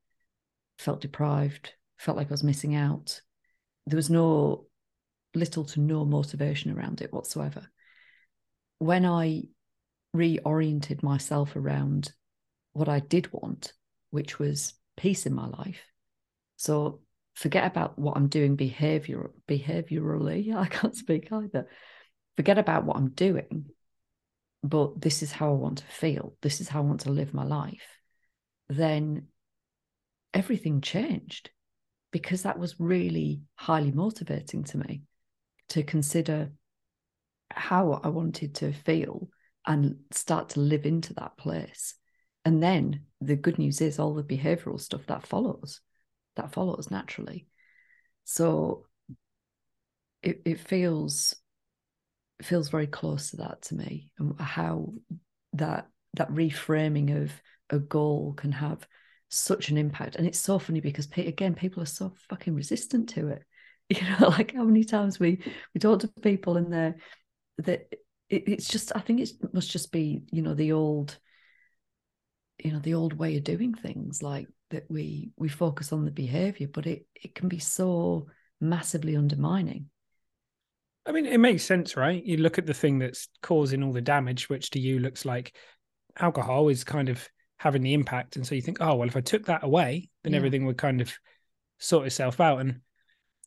Felt 0.80 1.02
deprived, 1.02 1.74
felt 1.98 2.18
like 2.18 2.28
I 2.28 2.32
was 2.32 2.44
missing 2.44 2.76
out. 2.76 3.22
There 3.86 3.98
was 3.98 4.10
no 4.10 4.66
little 5.34 5.66
to 5.66 5.80
no 5.80 6.06
motivation 6.06 6.72
around 6.72 7.02
it 7.02 7.14
whatsoever. 7.14 7.70
When 8.80 9.06
I 9.06 9.44
reoriented 10.16 11.04
myself 11.04 11.56
around 11.56 12.12
what 12.74 12.90
I 12.90 13.00
did 13.00 13.32
want, 13.32 13.74
which 14.10 14.40
was 14.40 14.74
peace 14.96 15.26
in 15.26 15.34
my 15.34 15.48
life. 15.48 15.82
So 16.56 17.02
forget 17.36 17.66
about 17.66 18.00
what 18.00 18.18
I'm 18.18 18.30
doing 18.30 18.56
behavior 18.56 19.32
behaviorally. 19.48 20.56
I 20.56 20.68
can't 20.68 20.96
speak 20.96 21.32
either 21.32 21.68
forget 22.36 22.58
about 22.58 22.86
what 22.86 22.98
I'm 22.98 23.10
doing, 23.10 23.66
but 24.64 25.02
this 25.02 25.24
is 25.24 25.32
how 25.32 25.50
I 25.50 25.56
want 25.56 25.80
to 25.80 25.86
feel. 25.86 26.36
This 26.42 26.62
is 26.62 26.70
how 26.70 26.80
I 26.80 26.86
want 26.86 27.02
to 27.02 27.12
live 27.12 27.34
my 27.34 27.44
life. 27.44 27.97
Then 28.70 29.28
everything 30.34 30.82
changed 30.82 31.50
because 32.12 32.44
that 32.44 32.60
was 32.60 32.80
really 32.80 33.42
highly 33.56 33.92
motivating 33.92 34.64
to 34.66 34.78
me 34.78 35.04
to 35.70 35.84
consider 35.84 36.52
how 37.52 38.00
I 38.04 38.10
wanted 38.10 38.56
to 38.56 38.72
feel 38.72 39.30
and 39.66 39.98
start 40.12 40.50
to 40.50 40.60
live 40.60 40.86
into 40.86 41.14
that 41.16 41.38
place. 41.38 41.96
And 42.46 42.64
then 42.64 43.02
the 43.20 43.36
good 43.36 43.60
news 43.60 43.82
is 43.82 44.00
all 44.00 44.14
the 44.14 44.24
behavioral 44.24 44.80
stuff 44.80 45.06
that 45.08 45.28
follows, 45.28 45.82
that 46.36 46.54
follows 46.54 46.90
naturally. 46.90 47.48
So 48.24 48.86
it, 50.24 50.42
it 50.46 50.60
feels 50.60 51.36
feels 52.42 52.70
very 52.70 52.88
close 52.88 53.32
to 53.32 53.38
that 53.38 53.62
to 53.64 53.76
me 53.76 54.12
and 54.20 54.40
how 54.40 54.94
that 55.54 55.88
that 56.14 56.30
reframing 56.30 57.24
of 57.24 57.32
a 57.70 57.80
goal 57.80 58.34
can 58.36 58.52
have 58.52 58.88
such 59.30 59.70
an 59.70 59.78
impact. 59.78 60.16
And 60.16 60.26
it's 60.26 60.40
so 60.40 60.60
funny 60.60 60.80
because 60.80 61.08
again, 61.18 61.56
people 61.56 61.84
are 61.84 61.88
so 61.88 62.14
fucking 62.30 62.56
resistant 62.56 63.10
to 63.10 63.30
it. 63.30 63.44
You 63.90 64.02
know, 64.02 64.28
like 64.28 64.54
how 64.54 64.66
many 64.66 64.84
times 64.84 65.18
we 65.18 65.42
we 65.74 65.80
talk 65.80 66.02
to 66.02 66.10
people 66.22 66.58
and 66.58 66.74
they're 66.74 66.98
that 67.60 67.88
it, 68.30 68.50
it's 68.50 68.68
just 68.68 68.92
I 68.94 69.00
think 69.00 69.22
it 69.22 69.30
must 69.54 69.72
just 69.72 69.94
be 69.94 70.24
you 70.30 70.42
know 70.42 70.54
the 70.54 70.74
old 70.74 71.18
you 72.62 72.74
know 72.74 72.80
the 72.80 72.96
old 72.96 73.14
way 73.14 73.38
of 73.38 73.46
doing 73.46 73.74
things 73.74 74.22
like 74.22 74.48
that 74.72 74.84
we 74.90 75.32
we 75.38 75.48
focus 75.48 75.94
on 75.94 76.04
the 76.04 76.12
behavior 76.12 76.68
but 76.68 76.86
it 76.86 77.06
it 77.16 77.34
can 77.34 77.48
be 77.48 77.60
so 77.60 78.28
massively 78.60 79.16
undermining 79.16 79.90
I 81.06 81.14
mean, 81.14 81.26
it 81.26 81.40
makes 81.40 81.64
sense, 81.64 81.96
right? 81.96 82.22
You 82.22 82.36
look 82.36 82.58
at 82.58 82.66
the 82.66 82.74
thing 82.74 83.00
that's 83.00 83.30
causing 83.42 83.82
all 83.82 83.94
the 83.94 84.02
damage, 84.02 84.50
which 84.50 84.72
to 84.72 84.80
you 84.82 85.00
looks 85.00 85.24
like 85.24 85.56
alcohol 86.20 86.68
is 86.68 86.84
kind 86.84 87.08
of 87.08 87.26
having 87.58 87.82
the 87.82 87.94
impact. 87.94 88.36
And 88.36 88.46
so 88.46 88.56
you 88.56 88.62
think, 88.62 88.78
oh, 88.82 88.96
well, 88.96 89.08
if 89.08 89.18
I 89.18 89.22
took 89.22 89.46
that 89.46 89.64
away, 89.64 90.10
then 90.24 90.34
yeah. 90.34 90.38
everything 90.38 90.66
would 90.66 90.78
kind 90.78 91.02
of 91.02 91.12
sort 91.80 92.06
itself 92.06 92.40
out. 92.40 92.60
And 92.60 92.82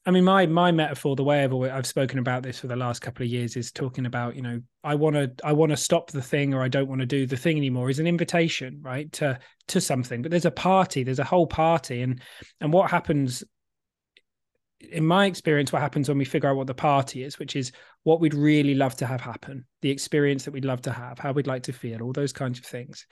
I 0.06 0.10
mean, 0.12 0.24
my 0.24 0.46
my 0.46 0.72
metaphor, 0.72 1.14
the 1.14 1.24
way 1.24 1.44
I've 1.44 1.52
always, 1.52 1.72
I've 1.72 1.86
spoken 1.86 2.18
about 2.18 2.42
this 2.42 2.58
for 2.58 2.68
the 2.68 2.76
last 2.76 3.00
couple 3.00 3.22
of 3.22 3.30
years, 3.30 3.56
is 3.56 3.70
talking 3.70 4.06
about, 4.06 4.34
you 4.34 4.42
know, 4.42 4.60
I 4.82 4.94
want 4.94 5.16
to 5.16 5.30
I 5.44 5.52
want 5.52 5.70
to 5.70 5.76
stop 5.76 6.10
the 6.10 6.22
thing, 6.22 6.54
or 6.54 6.62
I 6.62 6.68
don't 6.68 6.88
want 6.88 7.00
to 7.00 7.06
do 7.06 7.26
the 7.26 7.36
thing 7.36 7.56
anymore. 7.56 7.90
Is 7.90 7.98
an 7.98 8.06
invitation, 8.06 8.80
right, 8.82 9.12
to 9.12 9.38
to 9.68 9.80
something. 9.80 10.22
But 10.22 10.30
there's 10.30 10.46
a 10.46 10.50
party, 10.50 11.02
there's 11.02 11.18
a 11.18 11.24
whole 11.24 11.46
party, 11.46 12.00
and 12.00 12.22
and 12.60 12.72
what 12.72 12.90
happens 12.90 13.44
in 14.80 15.04
my 15.04 15.26
experience, 15.26 15.72
what 15.72 15.82
happens 15.82 16.08
when 16.08 16.18
we 16.18 16.24
figure 16.24 16.48
out 16.48 16.56
what 16.56 16.66
the 16.66 16.74
party 16.74 17.22
is, 17.22 17.38
which 17.38 17.54
is 17.54 17.70
what 18.04 18.20
we'd 18.20 18.34
really 18.34 18.74
love 18.74 18.96
to 18.96 19.06
have 19.06 19.20
happen, 19.20 19.66
the 19.82 19.90
experience 19.90 20.44
that 20.44 20.52
we'd 20.52 20.64
love 20.64 20.80
to 20.82 20.92
have, 20.92 21.18
how 21.18 21.32
we'd 21.32 21.46
like 21.46 21.64
to 21.64 21.72
feel, 21.72 22.00
all 22.00 22.12
those 22.12 22.32
kinds 22.32 22.58
of 22.58 22.64
things. 22.64 23.06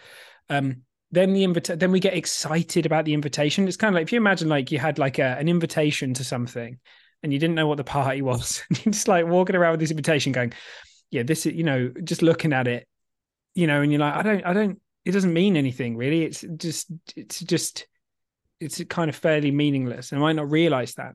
Um, 0.49 0.83
then 1.11 1.33
the 1.33 1.45
invita- 1.45 1.77
then 1.77 1.91
we 1.91 2.01
get 2.01 2.15
excited 2.15 2.87
about 2.87 3.05
the 3.05 3.15
invitation. 3.15 3.67
It's 3.67 3.77
kind 3.77 3.95
of 3.95 3.99
like 3.99 4.05
if 4.05 4.13
you 4.13 4.19
imagine 4.19 4.49
like 4.49 4.71
you 4.71 4.79
had 4.79 4.99
like 4.99 5.19
a, 5.19 5.37
an 5.39 5.49
invitation 5.49 6.15
to 6.15 6.25
something 6.25 6.79
and 7.23 7.33
you 7.33 7.39
didn't 7.39 7.55
know 7.55 7.67
what 7.67 7.77
the 7.79 7.85
party 7.85 8.23
was, 8.23 8.63
and 8.69 8.85
you're 8.85 8.93
just 8.93 9.09
like 9.09 9.27
walking 9.27 9.57
around 9.57 9.73
with 9.73 9.81
this 9.81 9.91
invitation 9.91 10.33
going, 10.33 10.53
Yeah, 11.11 11.23
this 11.23 11.47
is, 11.47 11.55
you 11.55 11.65
know, 11.65 11.93
just 12.05 12.23
looking 12.23 12.53
at 12.53 12.69
it, 12.69 12.87
you 13.55 13.67
know, 13.67 13.81
and 13.81 13.91
you're 13.91 14.01
like, 14.01 14.15
I 14.15 14.23
don't, 14.23 14.45
I 14.45 14.53
don't, 14.53 14.81
it 15.05 15.13
doesn't 15.13 15.33
mean 15.33 15.57
anything 15.57 15.97
really. 15.97 16.25
It's 16.25 16.45
just, 16.57 16.91
it's 17.17 17.41
just, 17.41 17.87
it's 18.61 18.83
kind 18.85 19.09
of 19.09 19.17
fairly 19.17 19.51
meaningless. 19.51 20.13
And 20.13 20.19
I 20.19 20.23
might 20.23 20.37
not 20.37 20.51
realize 20.51 20.95
that. 20.95 21.15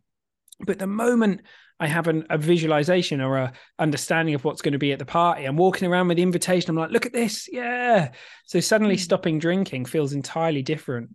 But 0.60 0.80
the 0.80 0.88
moment 0.88 1.42
I 1.84 1.88
have 1.88 2.08
an, 2.08 2.26
a 2.30 2.38
visualization 2.38 3.20
or 3.20 3.36
a 3.36 3.54
understanding 3.78 4.36
of 4.36 4.46
what's 4.46 4.62
going 4.62 4.72
to 4.72 4.80
be 4.80 4.94
at 4.94 5.00
the 5.00 5.06
party, 5.06 5.44
I'm 5.44 5.58
walking 5.58 5.86
around 5.86 6.08
with 6.08 6.16
the 6.16 6.24
invitation. 6.24 6.70
I'm 6.70 6.78
like, 6.78 6.92
look 6.92 7.06
at 7.06 7.12
this, 7.12 7.50
yeah. 7.52 8.12
So 8.46 8.62
suddenly, 8.62 8.96
mm. 8.96 9.00
stopping 9.02 9.38
drinking 9.38 9.84
feels 9.84 10.14
entirely 10.14 10.62
different 10.62 11.10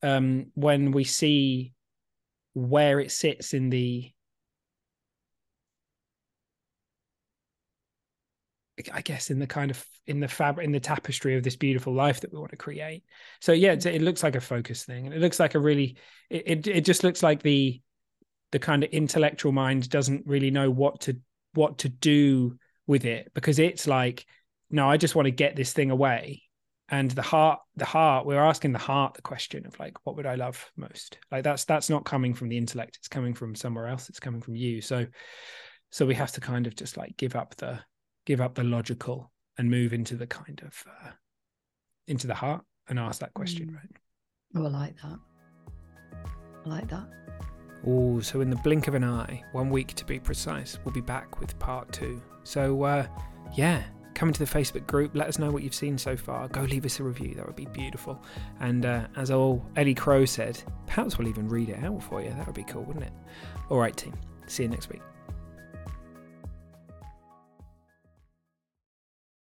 um, 0.00 0.46
when 0.54 0.92
we 0.92 1.02
see 1.02 1.72
where 2.52 3.00
it 3.00 3.10
sits 3.10 3.52
in 3.52 3.68
the 3.68 4.12
I 8.92 9.00
guess 9.00 9.30
in 9.30 9.40
the 9.40 9.46
kind 9.48 9.72
of 9.72 9.84
in 10.06 10.20
the 10.20 10.28
fabric 10.28 10.64
in 10.64 10.72
the 10.72 10.80
tapestry 10.80 11.36
of 11.36 11.42
this 11.42 11.56
beautiful 11.56 11.94
life 11.94 12.20
that 12.20 12.32
we 12.32 12.38
want 12.38 12.52
to 12.52 12.56
create. 12.56 13.02
So 13.40 13.50
yeah, 13.50 13.72
it 13.72 14.02
looks 14.02 14.22
like 14.22 14.36
a 14.36 14.40
focus 14.40 14.84
thing, 14.84 15.06
and 15.06 15.14
it 15.14 15.20
looks 15.20 15.40
like 15.40 15.56
a 15.56 15.58
really 15.58 15.96
it, 16.30 16.42
it, 16.46 16.66
it 16.68 16.84
just 16.84 17.02
looks 17.02 17.24
like 17.24 17.42
the 17.42 17.80
the 18.52 18.58
kind 18.58 18.84
of 18.84 18.90
intellectual 18.90 19.50
mind 19.50 19.88
doesn't 19.88 20.26
really 20.26 20.50
know 20.50 20.70
what 20.70 21.00
to 21.00 21.16
what 21.54 21.78
to 21.78 21.88
do 21.88 22.56
with 22.86 23.04
it 23.04 23.30
because 23.34 23.58
it's 23.58 23.86
like 23.86 24.24
no 24.70 24.88
i 24.88 24.96
just 24.96 25.14
want 25.14 25.26
to 25.26 25.32
get 25.32 25.56
this 25.56 25.72
thing 25.72 25.90
away. 25.90 26.42
And 26.88 27.10
the 27.10 27.22
heart 27.22 27.60
the 27.76 27.86
heart 27.86 28.26
we're 28.26 28.42
asking 28.42 28.72
the 28.72 28.78
heart 28.78 29.14
the 29.14 29.22
question 29.22 29.66
of 29.66 29.78
like 29.80 29.94
what 30.04 30.14
would 30.16 30.26
i 30.26 30.34
love 30.34 30.70
most? 30.76 31.16
Like 31.30 31.42
that's 31.42 31.64
that's 31.64 31.88
not 31.88 32.04
coming 32.04 32.34
from 32.34 32.50
the 32.50 32.58
intellect. 32.58 32.96
It's 32.98 33.08
coming 33.08 33.32
from 33.32 33.54
somewhere 33.54 33.86
else. 33.86 34.10
It's 34.10 34.20
coming 34.20 34.42
from 34.42 34.56
you. 34.56 34.82
So 34.82 35.06
so 35.90 36.04
we 36.04 36.14
have 36.16 36.32
to 36.32 36.40
kind 36.40 36.66
of 36.66 36.76
just 36.76 36.98
like 36.98 37.16
give 37.16 37.34
up 37.34 37.54
the 37.56 37.80
give 38.26 38.42
up 38.42 38.54
the 38.54 38.64
logical 38.64 39.32
and 39.56 39.70
move 39.70 39.94
into 39.94 40.16
the 40.16 40.26
kind 40.26 40.60
of 40.66 40.84
uh, 40.86 41.12
into 42.08 42.26
the 42.26 42.34
heart 42.34 42.62
and 42.88 42.98
ask 42.98 43.20
that 43.20 43.32
question 43.32 43.70
mm. 43.70 43.76
right? 43.76 43.96
Oh 44.56 44.66
i 44.66 44.68
like 44.68 44.96
that. 45.00 45.18
I 46.66 46.68
like 46.68 46.88
that 46.88 47.21
Oh, 47.86 48.20
so 48.20 48.40
in 48.40 48.50
the 48.50 48.56
blink 48.56 48.88
of 48.88 48.94
an 48.94 49.04
eye, 49.04 49.42
one 49.52 49.70
week 49.70 49.94
to 49.94 50.04
be 50.04 50.18
precise, 50.18 50.78
we'll 50.84 50.94
be 50.94 51.00
back 51.00 51.40
with 51.40 51.58
part 51.58 51.90
two. 51.92 52.22
So, 52.44 52.82
uh, 52.82 53.06
yeah, 53.54 53.82
come 54.14 54.28
into 54.28 54.44
the 54.44 54.50
Facebook 54.50 54.86
group. 54.86 55.12
Let 55.14 55.28
us 55.28 55.38
know 55.38 55.50
what 55.50 55.62
you've 55.62 55.74
seen 55.74 55.98
so 55.98 56.16
far. 56.16 56.48
Go 56.48 56.62
leave 56.62 56.84
us 56.84 57.00
a 57.00 57.02
review. 57.04 57.34
That 57.34 57.46
would 57.46 57.56
be 57.56 57.66
beautiful. 57.66 58.22
And 58.60 58.86
uh, 58.86 59.06
as 59.16 59.30
old 59.30 59.64
Eddie 59.76 59.94
Crow 59.94 60.24
said, 60.24 60.62
perhaps 60.86 61.18
we'll 61.18 61.28
even 61.28 61.48
read 61.48 61.70
it 61.70 61.82
out 61.82 62.02
for 62.02 62.22
you. 62.22 62.30
That 62.30 62.46
would 62.46 62.54
be 62.54 62.64
cool, 62.64 62.82
wouldn't 62.82 63.04
it? 63.04 63.12
All 63.68 63.78
right, 63.78 63.96
team. 63.96 64.14
See 64.46 64.62
you 64.62 64.68
next 64.68 64.88
week. 64.90 65.02